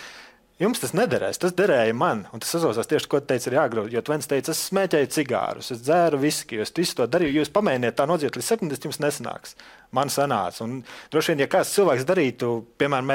[0.57, 2.23] Jums tas nederēs, tas derēja man.
[2.33, 3.83] Un tas sasaucās tieši, ko teica arī Agro.
[3.93, 7.43] Jo Tvens teica, es smēķēju cigārus, es dzēru viski, es visu to darīju.
[7.43, 9.53] Jūs pamēģiniet tā nodziet līdz 70, jums nesanāks.
[9.93, 10.65] Man sanāca.
[10.65, 10.79] Un
[11.13, 13.13] droši vien, ja kāds cilvēks darītu, piemēram,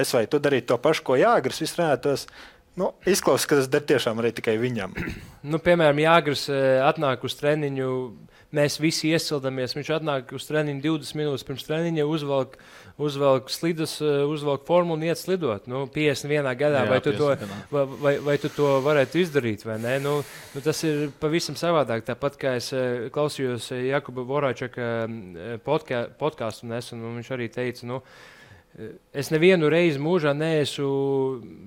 [0.00, 2.24] es vai tu darītu to pašu, ko Jāgris, viss runātos.
[2.72, 4.96] Nu, izklausās, ka tas der tiešām arī tikai viņam.
[5.42, 7.86] Nu, piemēram, Jāgris eh, atnāk uz treniņu
[8.54, 9.72] mēs visi iesildamies.
[9.74, 12.54] Viņš atnāk uz treniņu 20 minūtes pirms treniņa, uzvelk,
[13.02, 15.66] uzvelk slidus, eh, uzvelk formu un iet slidot.
[15.66, 17.32] Nu, 51 gadā, Jā, vai, tu to,
[17.74, 19.96] vai, vai, vai tu to varētu izdarīt vai nē?
[20.04, 20.20] Nu,
[20.54, 22.06] nu, tas ir pavisam savādāk.
[22.06, 24.92] Tāpat kā es eh, klausījos Jakuba Vorāčaka
[25.66, 28.04] podkāstu nesen, un viņš arī teica, nu,
[29.12, 30.86] Es nevienu reizi mūžā neesmu,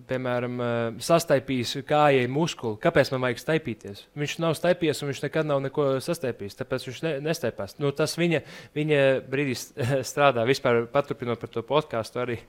[0.10, 0.62] piemēram,
[1.06, 2.80] sastaipījis kājai muskuli.
[2.82, 3.99] Kāpēc man vajag staipīties?
[4.18, 6.58] Viņš nav staipījies, un viņš nekad nav neko sastaipījis.
[6.58, 7.76] Tāpēc viņš ne, nestaipās.
[7.78, 8.41] Nu, tas viņa,
[8.74, 9.68] viņa brīdis
[10.10, 10.47] strādā.
[10.49, 12.39] Vispār paturpinot par to podkāstu arī.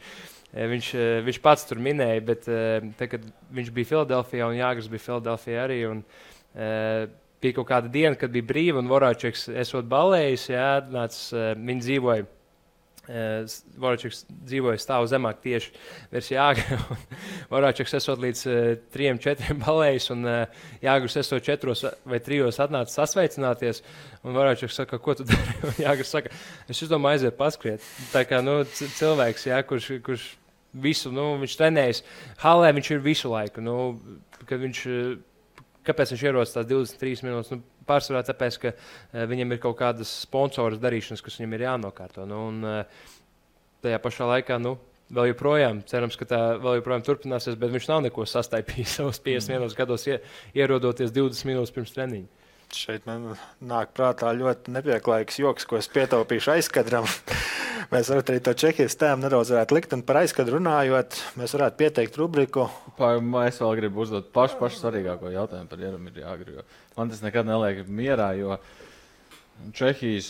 [0.56, 0.88] Viņš,
[1.26, 5.82] viņš pats tur minēja, bet te, kad viņš bija Filadelfijā un Jāgars bija Filadelfijā arī.
[5.90, 6.00] Un,
[7.44, 10.48] bija kaut kāda diena, kad bija brīva un Vorāčeks esot balējis.
[10.54, 11.20] Jā, nāc,
[11.60, 12.28] viņi dzīvoja
[13.06, 15.70] Voročiks dzīvoja stāvu zemāk tieši
[16.10, 16.78] virs Jāgra.
[17.52, 22.98] Voročiks esot līdz uh, trim, četriem balējis, un uh, Jāgars esot četros vai trijos atnācis
[22.98, 23.84] sasveicināties.
[24.26, 25.54] Un Voročiks saka, ko tu dari?
[25.70, 26.34] Un Jāgars saka,
[26.66, 27.86] es domāju, aiziet paskriet.
[28.10, 30.26] Tā kā nu, cilvēks, jā, kurš, kurš
[30.82, 32.02] visu, nu, viņš trenējas,
[32.42, 33.62] halē viņš ir visu laiku.
[33.64, 33.76] Nu,
[34.46, 34.82] kad viņš,
[35.86, 37.54] kāpēc viņš ierodas tās 23 minūtes?
[37.54, 42.26] Nu, Pārsvarā tāpēc, ka uh, viņam ir kaut kādas sponsoras darīšanas, kas viņam ir jānokārto.
[42.28, 43.08] Nu, un, uh,
[43.84, 44.76] tajā pašā laikā, nu,
[45.12, 49.62] vēl joprojām, cerams, ka tā vēl joprojām turpināsies, bet viņš nav neko sastaipījis savos 51
[49.62, 49.76] mm.
[49.78, 50.18] gados, ie,
[50.58, 52.32] ierodoties 20 minūtes pirms treniņa.
[52.74, 57.06] Šeit man nāk prātā ļoti nepieklājīgs joks, ko es pietaupīšu aizkadram.
[57.92, 62.18] mēs varētu arī to Čehijas tēmu nedaudz likt, un par aizkadru runājot, mēs varētu pieteikt
[62.20, 62.66] rubriku.
[62.98, 66.66] Pār, es vēl gribu uzdot pašu, pašu svarīgāko jautājumu par Jeremiju Jāgri.
[66.96, 68.58] Man tas nekad neliek mierā, jo
[69.72, 70.28] Čehijas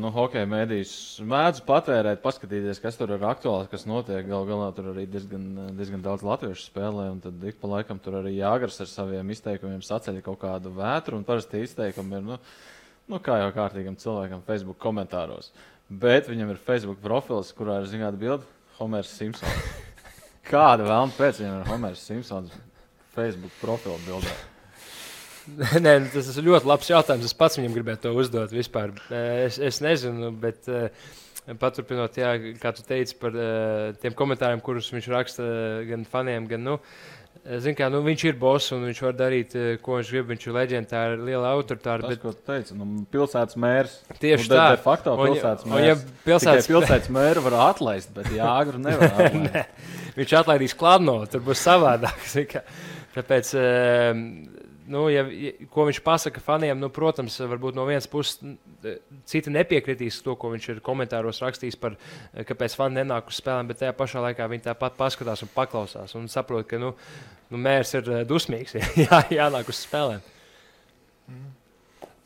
[0.00, 0.92] nu, hokeja mēdīs
[1.22, 4.26] mēdz patvērēt, paskatīties, kas tur ir aktuāls, kas notiek.
[4.26, 5.44] Galu galā tur arī diezgan,
[5.78, 9.84] diezgan daudz latviešu spēlē, un tad ik pa laikam tur arī Jāgars ar saviem izteikumiem
[9.86, 12.40] saceļ kaut kādu vētru, un parasti izteikumi ir, nu,
[13.14, 15.52] nu kā jau kārtīgam cilvēkam Facebook komentāros.
[15.86, 18.46] Bet viņam ir Facebook profils, kurā ir zināma bilde-
[18.80, 19.68] Homers Simpsons.
[20.50, 22.54] Kāda vēlme pēc viņam ir Homers Simpsons
[23.14, 24.32] Facebook profila bildē?
[25.84, 27.28] Nē, nu, tas ir ļoti labs jautājums.
[27.28, 28.50] Es pats viņam gribētu to uzdot.
[28.50, 28.96] Vispār.
[29.14, 30.88] Es, es nezinu, bet uh,
[31.62, 35.46] paturpinot, jā, kā tu teici par uh, tiem komentāriem, kurus viņš raksta
[35.86, 36.66] gan faniem, gan.
[36.66, 36.80] Nu,
[37.62, 40.26] Zin, kā, nu, viņš ir boss un viņš var darīt, eh, ko viņš grib.
[40.32, 42.00] Viņš ir leģendārs, liela autoritāte.
[42.02, 43.94] Tas, Bet ko tu teici, nu, pilsētas mērs.
[44.18, 44.64] tieši nu, tā.
[44.74, 45.86] De facto pilsētas mērs.
[45.86, 45.94] ja
[46.26, 49.68] Pilsētas, pilsētas- mēru var atlaist, bet Jāgru nevar atlaist.
[50.16, 52.60] viņš atlaidīs klāno, tur būs savādāk.
[53.16, 54.12] Tāpēc, eh,
[54.90, 58.56] nu, ja, ja, ko viņš pasaka faniem, nu, protams, varbūt no vienas puses n-
[59.28, 61.96] citi nepiekritīs to, ko viņš ir komentāros rakstījis par,
[62.32, 66.14] eh, kāpēc fani nenāk uz spēlēm, bet tajā pašā laikā viņi tāpat paskatās un paklausās
[66.18, 66.94] un saprot, ka nu,
[67.50, 68.76] nu, mērs ir eh, dusmīgs,
[69.06, 70.24] jā, jānāk uz spēlēm.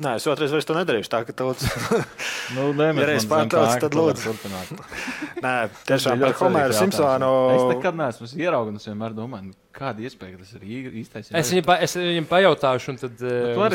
[0.01, 1.11] Nē, es otrais vairs to nedarīšu.
[1.13, 1.67] Tā, ka tauts...
[2.57, 4.31] Nu, nē, Ja reiz pārtrauc, tad lūdzu.
[4.33, 4.71] turpināt.
[5.45, 5.51] Nē,
[5.87, 7.29] tiešām par Homeru Simpsonu.
[7.53, 11.31] Es nekad neesmu ieraudzījis, es vienmēr domāju, nu, kāda iespēja ka tas ir īstais.
[11.37, 13.23] Es viņam, pa, es viņam pajautāšu, un tad.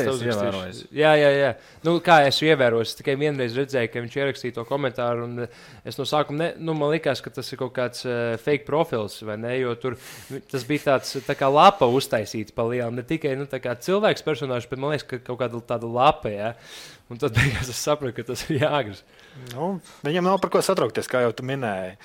[0.02, 0.46] esi uzrakstīšu.
[0.46, 0.82] ievērojis.
[0.96, 1.52] Jā, jā, jā.
[1.88, 5.60] Nu, kā es ievēroju, es tikai vienreiz redzēju, ka viņš ierakstīja to komentāru, un eh,
[5.88, 9.18] es no sākuma, ne, nu, man likās, ka tas ir kaut kāds uh, fake profils,
[9.26, 9.54] vai ne?
[9.62, 9.96] Jo tur
[10.52, 14.82] tas bija tāds tā kā lapa uztaisīts pa lielu, ne tikai nu, cilvēks personāžs, bet
[14.82, 16.56] man liekas, ka kaut kāda tāda lapa, jā.
[17.12, 19.06] Un tad beigās es sapratu, ka tas ir jāgras.
[19.54, 21.96] Nu, viņam nav par ko satraukties, kā jau tu minēji.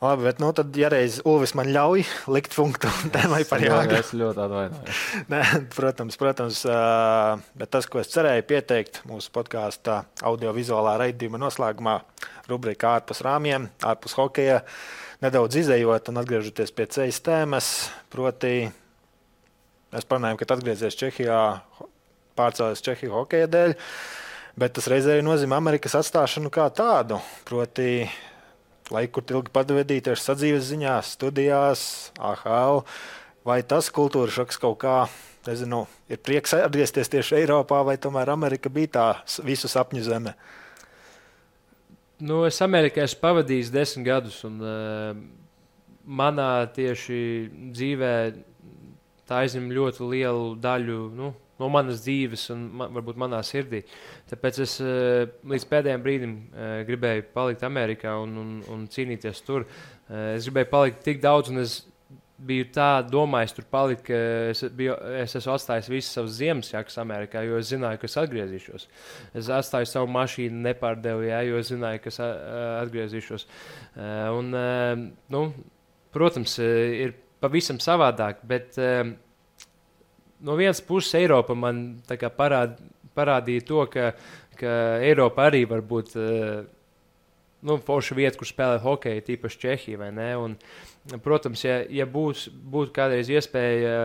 [0.00, 3.98] Labi, bet nu, tad, ja reiz Ulvis man ļauj likt punktu tēmai par jāgu.
[3.98, 5.00] Es ļoti atvainojos.
[5.76, 6.60] Protams, protams,
[7.60, 9.98] bet tas, ko es cerēju pieteikt mūsu podkāstā,
[10.30, 11.98] audiovizuālā raidījuma noslēgumā,
[12.48, 14.62] rubrika ārpus rāmjiem, ārpus hokeja,
[15.20, 17.70] nedaudz izējot un atgriežoties pie ceļa tēmas.
[18.08, 18.54] Proti,
[19.92, 21.42] mēs parunājam, ka atgriezies Čehijā,
[22.40, 23.76] pārcēlies Čehiju hokeja dēļ.
[24.60, 27.20] Bet tas reizē nozīmē Amerikas atstāšanu kā tādu.
[27.48, 28.08] Proti,
[28.94, 31.82] laiku, kur ilgi pavadīja tieši sadzīves ziņā, studijās,
[32.18, 32.84] AHL.
[33.46, 34.96] Vai tas kultūras šoks kaut kā,
[35.46, 39.06] nezinu, ir prieks atgriezties tieši Eiropā, vai tomēr Amerika bija tā
[39.46, 40.34] visu sapņu zeme?
[42.20, 45.14] Nu, es Amerikā esmu pavadījis desmit gadus, un uh,
[46.04, 47.20] manā tieši
[47.72, 48.12] dzīvē
[49.30, 51.30] tā aizņem ļoti lielu daļu nu,
[51.60, 53.84] no manas dzīves un man, varbūt manā sirdī.
[54.30, 59.68] Tāpēc es uh, līdz pēdējiem brīdim uh, gribēju palikt Amerikā un, un, un cīnīties tur.
[60.08, 61.80] Uh, es gribēju palikt tik daudz, un es
[62.46, 64.18] biju tā domājis, tur palikt, ka
[64.50, 68.86] es, biju, es esmu atstājis visas savas Ziemassvētku Amerikā, jo es zināju, ka es atgriezīšos.
[69.36, 73.46] Es atstāju savu mašīnu, nepārdevu, jā, jo es zināju, ka es atgriezīšos.
[74.38, 74.54] Un,
[75.34, 75.42] nu,
[76.16, 78.78] protams, eh, ir pavisam savādāk, bet
[80.46, 82.00] no vienas puses Eiropa man
[82.36, 82.76] parād,
[83.16, 84.12] parādīja to, ka,
[84.60, 84.76] ka
[85.06, 86.14] Eiropa arī var būt.
[86.18, 86.60] Uh,
[87.66, 90.10] nu, forša vieta, kur spēlēt hokeju, tīpaši Čehija.
[90.40, 90.56] Un,
[91.24, 93.98] protams, ja, ja būs, būtu kādreiz iespēja,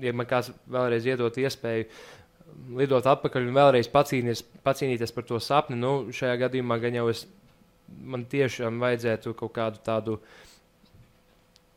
[0.00, 1.88] ja man kāds vēlreiz iedot iespēju
[2.76, 7.24] lidot atpakaļ un vēlreiz pacīnīties, pacīnīties par to sapni, nu, šajā gadījumā gan jau es,
[7.88, 10.20] man tiešām vajadzētu kaut kādu tādu.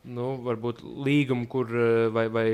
[0.04, 2.48] Nu, varbūt līgumu, kur eh, vai, vai,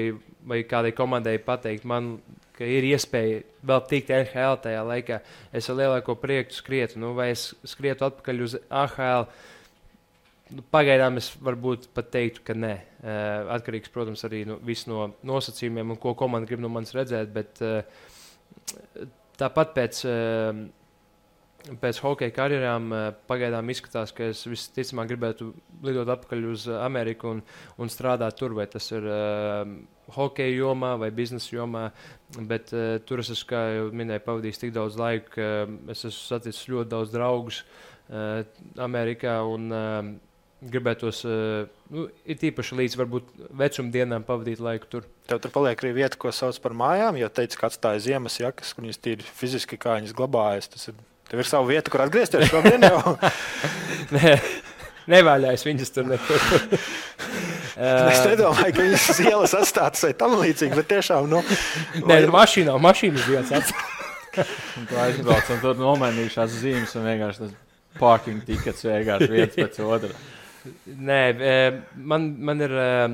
[0.46, 2.12] vai kādai komandai pateikt, man,
[2.54, 5.18] ka ir iespēja vēl tikt NHL tajā laikā.
[5.56, 9.26] Es ar lielāko prieku skrietu, nu, vai es skrietu atpakaļ uz AHL.
[10.54, 12.72] Nu, pagaidām es varbūt pat teiktu, ka nē.
[13.00, 14.58] Uh, atkarīgs, protams, arī no,
[14.90, 17.30] no nosacījumiem un ko komanda grib no manis redzēt.
[17.34, 17.80] Bet uh,
[19.40, 20.64] tāpat pēc, uh,
[21.80, 25.50] pēc hokeja karjerām uh, pagaidām izskatās, ka es visticamāk gribētu
[25.86, 27.42] lidot atpakaļ uz Ameriku un,
[27.80, 29.74] un strādāt tur, vai tas ir uh,
[30.16, 31.90] hokeja jomā vai biznesa jomā.
[32.38, 36.16] Bet uh, tur es esmu, kā jau minēju, pavadījis tik daudz laika, ka es esmu
[36.24, 38.42] saticis ļoti daudz draugus uh,
[38.88, 39.40] Amerikā.
[39.46, 40.10] Un, uh,
[40.60, 45.06] gribētos, uh, nu, ir īpaši līdz varbūt vecumdienām pavadīt laiku tur.
[45.30, 48.74] Tev tur paliek arī vieta, ko sauc par mājām, jo teica, ka atstāja ziemas jakas,
[48.76, 50.68] viņas tīri fiziski kā viņas glabājas.
[50.74, 51.00] Tas ir,
[51.30, 53.14] tev ir sava vieta, kur atgriezties šodien jau.
[54.16, 54.34] Nē,
[55.10, 56.44] nevaļājos viņas tur nekur.
[57.78, 61.42] es nedomāju, ka viņas ielas atstātas vai tam līdzīgi, bet tiešām, nu,
[62.02, 63.96] Nē, nu, mašīnā, mašīnas dienas atstājas.
[64.78, 67.56] Un tu aizbrauc un tur nomainījušās zīmes un vienkārši tas
[67.98, 70.12] parking tikets vienkārši viens pēc otra.
[70.86, 71.20] Nē,
[71.96, 73.06] man, man ir eh,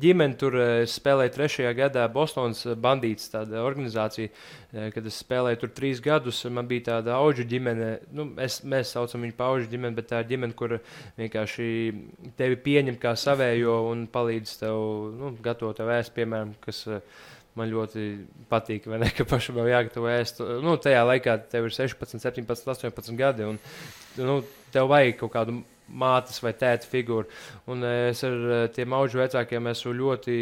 [0.00, 5.60] ģimene, tur eh, es spēlēju trešajā gadā Bostonas bandītas tāda organizācija, eh, kad es spēlēju
[5.62, 6.42] tur trīs gadus.
[6.52, 10.22] Man bija tāda auga ģimene, nu, es, mēs saucam viņu par auga ģimeni, bet tā
[10.22, 10.78] ir ģimene, kur
[11.18, 11.66] vienkārši
[12.38, 14.86] tevi pieņem kā savējo un palīdz tev
[15.18, 16.86] nu, gatavot tev ēst, piemēram, kas.
[16.88, 17.26] eh,
[17.58, 18.02] Man ļoti
[18.46, 20.38] patīk, ne, ka pašam jau jāgatavo ēst.
[20.62, 23.42] Nu, tajā laikā tev ir 16, 17, 18 gadi.
[23.50, 23.58] Un,
[24.22, 24.36] nu,
[24.70, 25.56] tev vajag kaut kādu
[25.90, 27.28] mātes vai tēta figūru.
[27.70, 30.36] Un eh, es ar eh, tiem augu vecākiem esmu ļoti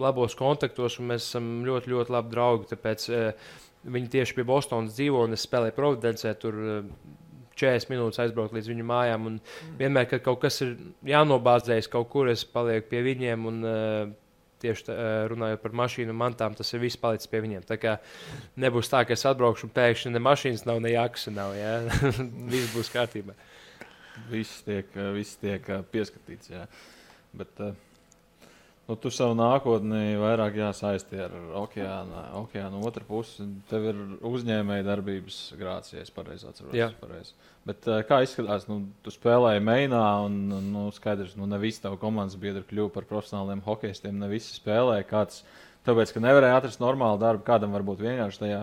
[0.00, 2.70] labos kontaktos, un mēs esam ļoti, ļoti labi draugi.
[2.72, 3.52] Tāpēc eh,
[3.84, 6.34] viņi tieši pie Bostonas dzīvo, un es spēlēju Providencē.
[6.40, 6.90] Tur eh,
[7.54, 9.30] 40 minūtes aizbraukt līdz viņu mājām.
[9.30, 9.38] Un
[9.78, 10.74] vienmēr, kad kaut kas ir
[11.06, 13.46] jānobāzējas kaut kur, es palieku pie viņiem.
[13.46, 14.12] Un, uh,
[14.64, 14.94] tieši tā,
[15.30, 17.62] runājot par mašīnu mantām, tas ir viss palicis pie viņiem.
[17.68, 17.98] Tā kā
[18.58, 21.54] nebūs tā, ka es atbraukšu un pēkšņi ne mašīnas nav, ne jakas nav.
[21.54, 21.76] Ja?
[22.54, 23.36] viss būs kārtībā.
[24.30, 26.52] Viss tiek, viss tiek pieskatīts.
[26.52, 26.68] Jā.
[27.34, 27.74] Bet, uh,
[28.84, 32.18] Nu, tu savu nākotni vairāk jāsaisti ar okeānu.
[32.42, 36.74] Okeāna otru pusi tev ir uzņēmēja darbības grāts, ja es pareizi atceros.
[37.00, 37.30] Pareiz.
[37.64, 40.36] Bet, eh, kā izskatās, nu, tu spēlēji Mainā, un
[40.74, 44.20] nu, skaidrs, ka nu, ne visi tavi komandas biedri kļuva par profesionāliem hokeistiem.
[44.20, 45.08] Ne visi spēlēja.
[45.08, 45.40] Kāds,
[45.88, 48.62] tāpēc, ka nevarēja atrast normālu darbu, kādam varbūt vienkārši tajā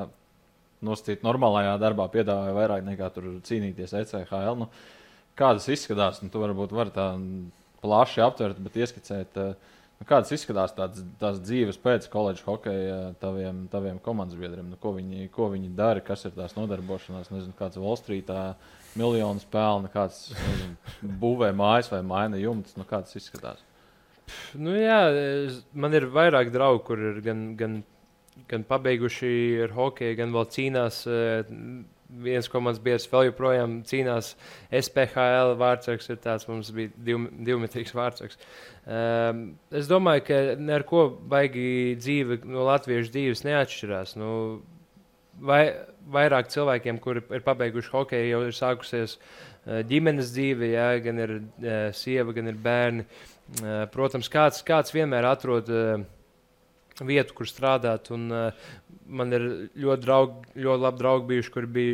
[0.85, 4.67] nosacīt normālajā darbā piedāvāja vairāk nekā tur cīnīties ECHL.
[4.67, 4.69] Nu,
[5.41, 7.11] kādas izskatās, nu, tu varbūt vari tā
[7.81, 9.41] plaši aptvert, bet ieskicēt.
[9.41, 14.71] Uh, Nu, kādas izskatās tādas, tās dzīves pēc koledžas hokeja taviem, taviem komandas biedriem?
[14.73, 17.29] Nu, ko, viņi, ko viņi dara, kas ir tās nodarbošanās?
[17.29, 18.55] Nezinu, kāds Wallstreetā
[18.97, 22.73] miljonus pelna, kāds nezinu, būvē mājas vai maina jumtus.
[22.81, 23.61] Nu, kādas izskatās?
[24.57, 24.97] Nu, jā,
[25.77, 27.77] man ir vairāk draugu, kur ir gan, gan,
[28.49, 29.35] gan pabeiguši
[29.67, 31.03] ar hokeju, gan vēl cīnās
[32.23, 34.33] viens komandas biedrs vēl joprojām cīnās.
[34.75, 38.39] SPHL vārdsargs ir tāds, mums bija div, divmetrīgs vārdsargs.
[38.81, 39.43] Um,
[39.75, 40.41] es domāju, ka
[40.75, 44.15] ar ko baigi dzīve no latviešu dzīves neatšķirās.
[44.19, 44.31] Nu,
[45.39, 45.63] vai,
[46.11, 51.37] vairāk cilvēkiem, kuri ir pabeiguši hokeju, jau ir sākusies uh, ģimenes dzīve, jā, gan ir
[51.39, 53.07] uh, sieva, gan ir bērni.
[53.61, 55.69] Uh, protams, kāds, kāds vienmēr atrod
[57.01, 58.11] vietu, kur strādāt.
[58.13, 58.29] Un,
[59.11, 59.45] man ir
[59.75, 61.89] ļoti, draug, ļoti labi draugi bijuši, kur bij,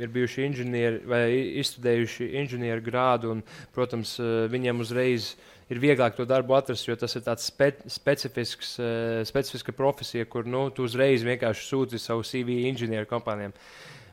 [0.00, 1.22] ir bijuši inženieri vai
[1.62, 3.32] izstudējuši inženieru grādu.
[3.36, 3.42] Un,
[3.76, 5.32] protams, uh, viņiem uzreiz
[5.72, 10.48] ir vieglāk to darbu atrast, jo tas ir tāds spe, specifisks, uh, specifiska profesija, kur
[10.48, 13.54] nu, tu uzreiz vienkārši sūti savu CV inženieru kompānijām.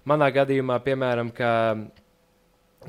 [0.10, 1.52] Manā gadījumā, piemēram, ka,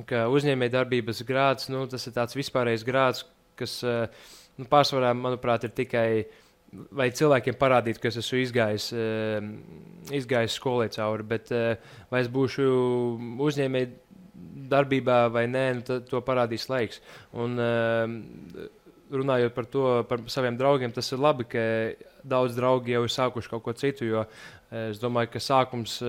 [0.08, 3.24] ka uzņēmējdarbības grāds, nu, tas ir tāds vispārējais grāds,
[3.58, 6.46] kas nu, pārsvarā, manuprāt, ir tikai uh,
[6.96, 9.48] lai cilvēkiem parādītu, ka es esmu izgājis, uh,
[10.14, 11.74] izgājis skolē cauri, bet uh,
[12.12, 12.68] vai es būšu
[13.46, 13.96] uzņēmējs
[14.70, 17.02] darbībā vai nē, nu, to parādīs laiks.
[17.36, 18.68] Un, uh,
[19.10, 21.66] runājot par to, par saviem draugiem, tas ir labi, ka
[22.22, 24.24] daudz draugi jau ir sākuši kaut ko citu, jo
[24.70, 26.00] es domāju, ka sākums.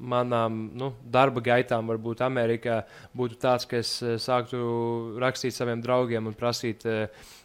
[0.00, 2.78] Manām nu, darba gaitām, varbūt Amerikā,
[3.12, 3.90] būtu tāds, ka es
[4.24, 4.60] sāktu
[5.20, 7.39] rakstīt saviem draugiem un prasīt, uh, Eh,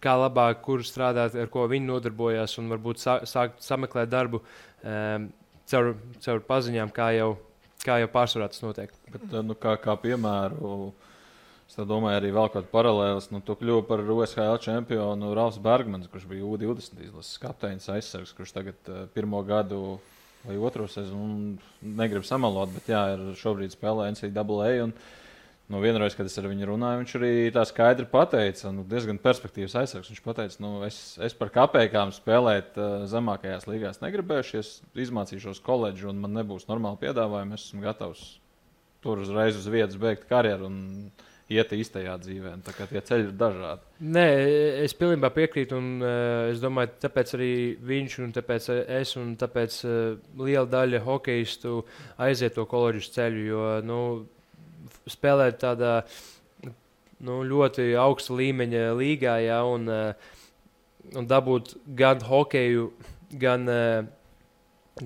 [0.00, 5.28] kā labāk, kur strādāt, ar ko viņi nodarbojās, un varbūt sā, sākt sameklēt darbu um,
[5.70, 5.92] caur,
[6.24, 7.34] caur paziņām, kā jau,
[7.84, 8.94] kā jau pārsvarā tas notiek.
[9.10, 10.92] Bet, eh, nu, kā, kā piemēru,
[11.68, 13.30] es domāju, arī vēl kāda paralēlis.
[13.34, 18.56] Nu, tu kļuvi par USHL čempionu Rāvs Bergmans, kurš bija U20 izlases kapteinis aizsargs, kurš
[18.56, 20.00] tagad uh, pirmo gadu
[20.40, 24.70] vai otro sezonu, negribu samalot, bet jā, ir šobrīd spēlē NCAA.
[24.86, 25.19] Un, uh,
[25.70, 29.76] Nu, vienreiz, kad es ar viņu runāju, viņš arī tā skaidri pateica, nu, diezgan perspektīvas
[29.78, 30.10] aizsargs.
[30.10, 36.10] Viņš teica, nu, es, es par kapekām spēlēt uh, zemākajās līgās negribēšu, es izmācīšos koledžu
[36.10, 37.54] un man nebūs normāli piedāvājumi.
[37.54, 38.24] Es esmu gatavs
[39.04, 40.80] tur uzreiz uz vietas beigt karjeru un
[41.50, 42.56] iet īstajā dzīvē.
[42.66, 43.86] Tā kā tie ceļi ir dažādi.
[44.14, 44.26] Nē,
[44.84, 47.52] es pilnībā piekrītu, un uh, es domāju, tāpēc arī
[47.90, 48.68] viņš un tāpēc
[49.00, 49.94] es un tāpēc uh,
[50.42, 51.80] liela daļa hokeistu
[52.18, 53.46] aiziet to koledžas ceļu.
[53.50, 54.02] Jo, nu,
[55.10, 55.94] spēlēt tādā
[57.20, 60.14] nu, ļoti augsta līmeņa līgā, ja, un, eh,
[61.16, 62.90] un dabūt gan hokeju,
[63.38, 64.04] gan, eh,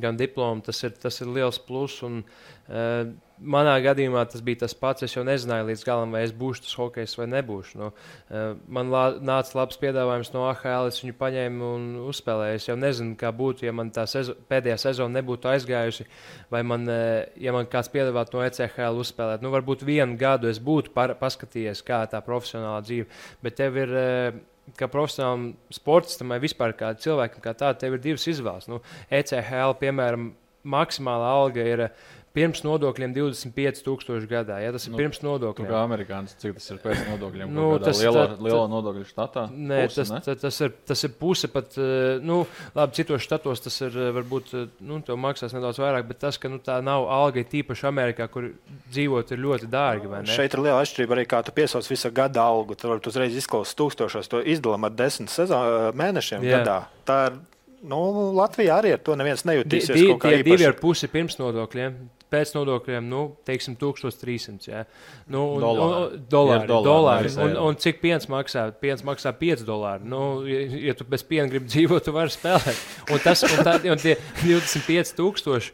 [0.03, 0.63] gan diplomu.
[0.65, 2.03] Tas ir, tas ir liels pluss.
[2.07, 2.21] Un,
[2.69, 5.05] uh, manā gadījumā tas bija tas pats.
[5.07, 7.81] Es jau nezināju līdz galam, vai es būšu tas hokejs vai nebūšu.
[7.81, 8.45] Nu, uh,
[8.79, 12.61] man lā, nāca labs piedāvājums no AHL, es viņu paņēmu un uzspēlēju.
[12.61, 16.09] Es jau nezinu, kā būtu, ja man tā sezo, pēdējā sezona nebūtu aizgājusi,
[16.55, 19.45] vai man, uh, ja man kāds piedāvātu no ECHL uzspēlēt.
[19.45, 23.09] Nu, varbūt vienu gadu es būtu par, paskatījies, kā tā profesionālā dzīve.
[23.45, 23.95] Bet tev ir.
[23.95, 24.43] Uh,
[24.79, 28.69] kā profesionālam sportistam vai vispār kā cilvēkam, kā tādam, tev ir divas izvēles.
[28.71, 28.81] Nu,
[29.13, 30.33] ECHL, piemēram,
[30.65, 31.87] maksimālā alga ir
[32.35, 34.57] pirms nodokļiem 25,000 gadā.
[34.63, 35.69] Ja, tas ir nu, pirms nodokļiem.
[35.71, 37.53] Kā amerikānis, cik tas ir pēc nodokļiem?
[37.55, 39.45] Nu, tas ir liela, liela nodokļu štatā.
[39.55, 40.21] Nē, puse, tas, ne?
[40.27, 42.41] tas, tas, ir, tas ir puse pat, eh, nu,
[42.75, 46.51] labi, citos štatos tas ir eh, varbūt, eh, nu, maksās nedaudz vairāk, bet tas, ka
[46.51, 48.51] nu, tā nav alga, tīpaši Amerikā, kur
[48.91, 50.13] dzīvot ir ļoti dārgi.
[50.35, 52.75] Šeit ir liela atšķirība arī, kā tu piesauc visu gada algu.
[52.75, 56.59] Tur varbūt uzreiz izklausās tūkstošos, to izdalām ar desmit sezonu, mēnešiem Jā.
[56.59, 56.79] gadā.
[57.07, 57.43] Tā ir
[57.85, 58.01] Nu,
[58.33, 59.93] Latvijā arī ar to neviens nejūtīsies.
[59.93, 61.99] Di, di, tie divi ar pusi pirms nodokļiem
[62.33, 64.69] pēc nodokļiem, nu, teiksim, 1300.
[64.71, 64.83] Ja?
[65.31, 66.19] Nu, un, dolāri.
[66.19, 67.33] Un, dolāri, dolāri, dolāri.
[67.45, 68.67] Un, un cik piens maksā?
[68.81, 70.09] Piens maksā 5 dolāri.
[70.11, 72.85] Nu, ja, ja tu bez piena gribi dzīvot, tu vari spēlēt.
[73.09, 75.73] Un, tas, un, tā, un tie 25,000.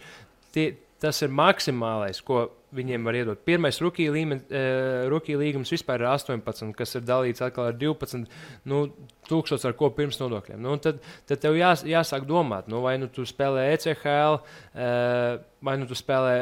[0.54, 0.66] Tie,
[1.00, 3.40] tas ir maksimālais, ko viņiem var iedot.
[3.46, 8.26] Pirmais rookie, līmen, uh, rookie līgums vispār ir 18, kas ir dalīts atkal ar 12
[8.70, 8.82] nu,
[9.28, 10.60] tūkstošus ar ko pirms nodokļiem.
[10.62, 15.76] Nu, tad, tad tev jās, jāsāk domāt, nu, vai nu tu spēlē ECHL, uh, vai
[15.80, 16.36] nu tu spēlē,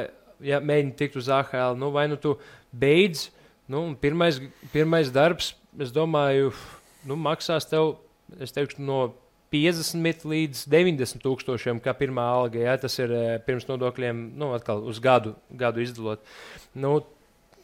[0.45, 2.37] ja mēģini tikt uz AHL, nu, vai nu tu
[2.73, 3.29] beidz.
[3.69, 4.41] Nu, pirmais,
[4.73, 6.55] pirmais darbs, es domāju,
[7.09, 7.99] nu, maksās tev,
[8.41, 9.01] es teikšu, no
[9.53, 12.61] 50 līdz 90 tūkstošiem, kā pirmā alga.
[12.61, 16.21] Ja, tas ir eh, pirms nodokļiem, nu, atkal uz gadu, gadu izdalot.
[16.77, 16.99] Nu,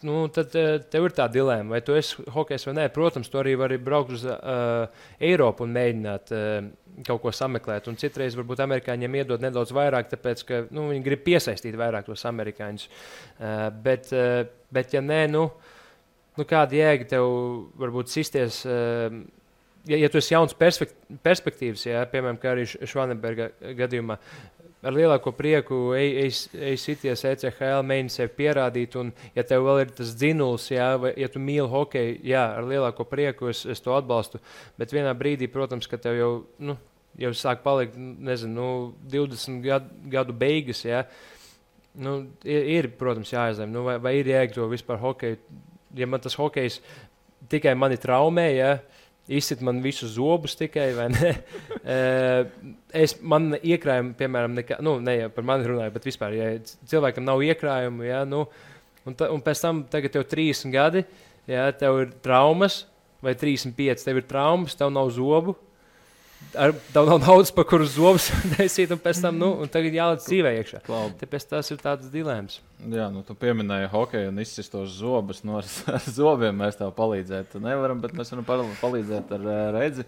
[0.07, 2.89] nu, tad eh, tev ir tā dilemma, vai tu esi hokejs vai nē.
[2.95, 4.89] Protams, tu arī vari braukt uz uh,
[5.20, 6.72] Eiropu un mēģināt uh,
[7.05, 7.93] kaut ko sameklēt.
[7.93, 12.24] Un citreiz varbūt amerikāņiem iedod nedaudz vairāk, tāpēc ka nu, viņi grib piesaistīt vairāk tos
[12.32, 12.89] amerikāņus.
[12.89, 14.41] Uh, bet, uh,
[14.72, 15.51] bet, ja nē, nu,
[16.41, 17.30] nu kāda jēga tev
[17.76, 18.64] varbūt sisties?
[18.64, 19.24] Uh,
[19.87, 24.18] ja, ja tu esi jauns perspekt, perspektīvas, ja, piemēram, arī Švaneberga gadījumā,
[24.85, 26.32] ar lielāko prieku ej
[26.80, 31.28] sities ECHL, mēģini sevi pierādīt, un, ja tev vēl ir tas dzinuls, ja, vai ja
[31.32, 34.41] tu mīli hokeju, jā, ar lielāko prieku es, es to atbalstu.
[34.80, 36.32] Bet vienā brīdī, protams, ka tev jau,
[36.64, 36.76] nu,
[37.20, 38.68] jau sāk palikt, nezinu, nu,
[39.12, 41.05] 20 gadu, gadu beigas, ja,
[41.95, 45.41] nu, ir, ir, protams, jāizlem, nu, vai, vai ir jēga to vispār hokeju.
[45.95, 46.80] Ja man tas hokejs
[47.53, 48.93] tikai mani traumē, ja, uh,
[49.29, 51.33] izsit man visus zobus tikai, vai ne?
[53.05, 56.49] es, man iekrājumi, piemēram, nekā, nu, ne jau par mani runāju, bet vispār, ja
[56.91, 58.45] cilvēkam nav iekrājumu, ja, nu,
[59.05, 61.05] un, ta, un pēc tam tagad tev 30 gadi,
[61.51, 62.83] ja tev ir traumas,
[63.25, 65.57] vai 35, tev ir traumas, tev nav zobu,
[66.55, 70.22] ar, tev nav naudas, par kuru zobus taisīt, un pēc tam, nu, un tagad jāliek
[70.22, 70.82] dzīvē iekšā.
[71.20, 72.61] Tāpēc tas ir tāds dilemmas.
[72.84, 75.42] Jā, nu, tu pieminēji hokeju un izsistos zobus.
[75.47, 80.07] No ar, ar zobiem mēs tev palīdzēt nevaram, bet mēs varam palīdzēt ar redzi.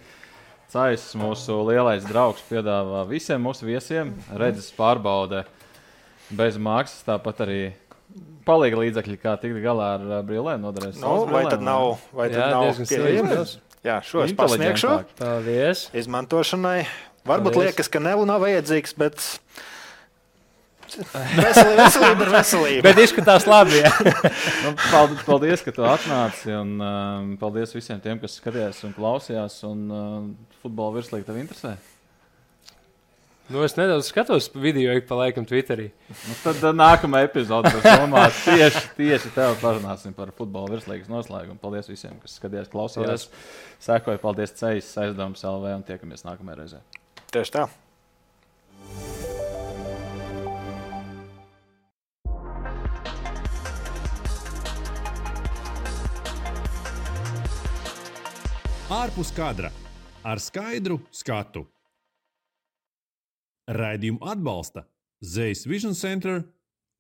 [0.67, 5.45] Cais, mūsu lielais draugs, piedāvā visiem mūsu viesiem redzes pārbaude
[6.35, 7.05] bez maksas.
[7.07, 7.61] Tāpat arī
[8.47, 10.67] palīga līdzekļi, kā tikt galā ar brīvlēm.
[10.67, 13.57] Nu, vai tad nav, vai tad Jā, nav pieejams?
[13.87, 14.93] Jā, šo es pasniegšu.
[15.21, 15.87] Paldies.
[15.95, 16.81] Izmantošanai.
[17.27, 17.71] Varbūt Paldies.
[17.71, 19.23] liekas, ka nav, nav vajadzīgs, bet
[21.39, 22.83] veselība, veselība ir veselība.
[22.87, 23.83] bet izskatās labi.
[24.65, 24.73] nu,
[25.27, 26.51] paldies, ka tu atnāci.
[26.55, 29.61] Un, um, paldies visiem tiem, kas skatījās un klausījās.
[29.71, 31.77] Un, uh, futbola virslīga tev interesē?
[33.47, 35.93] Nu, es nedaudz skatos video, ik pa laikam Twitterī.
[36.11, 41.61] Nu, tad uh, nākamā epizode būs domāta tieši, tieši tev parunāsim par futbola virslīgas noslēgumu.
[41.63, 43.29] Paldies visiem, kas skatījās, klausījās.
[43.87, 46.83] Sekoja, paldies Ceļš, aizdevums LV un tiekamies nākamajā reizē.
[47.31, 47.69] Tieši tā.
[58.91, 59.71] Ārpus kadra
[60.27, 61.63] ar skaidru skatu.
[63.67, 64.87] Raidījumu atbalsta
[65.23, 66.43] Zvejas Vision Center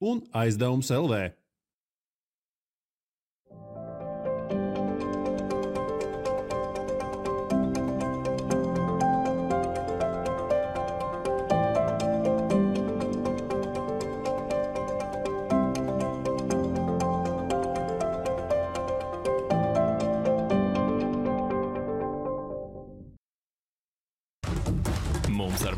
[0.03, 1.31] un aizdevums LV.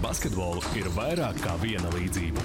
[0.09, 2.41] Basketbolu ir vairāk kā viena līdzība.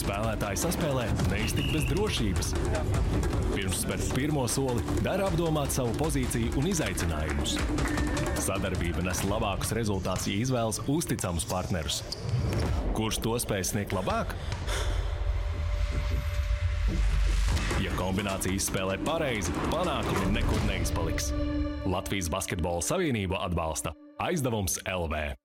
[0.00, 2.50] Spēlētāji saspēlē neiztikt bez drošības.
[3.52, 7.54] Pirms spērt pirmo soli, dara apdomāt savu pozīciju un izaicinājumus.
[8.42, 12.02] Sadarbība nes labākus rezultātus, ja izvēlas uzticamus partnerus.
[12.98, 14.34] Kurš to spēj sniegt labāk?
[17.78, 21.30] Ja kombinācijas spēlē pareizi, panākumi nekur neizpaliks.
[21.86, 25.38] Latvijas Basketbola Savienība atbalsta aizdevums LV.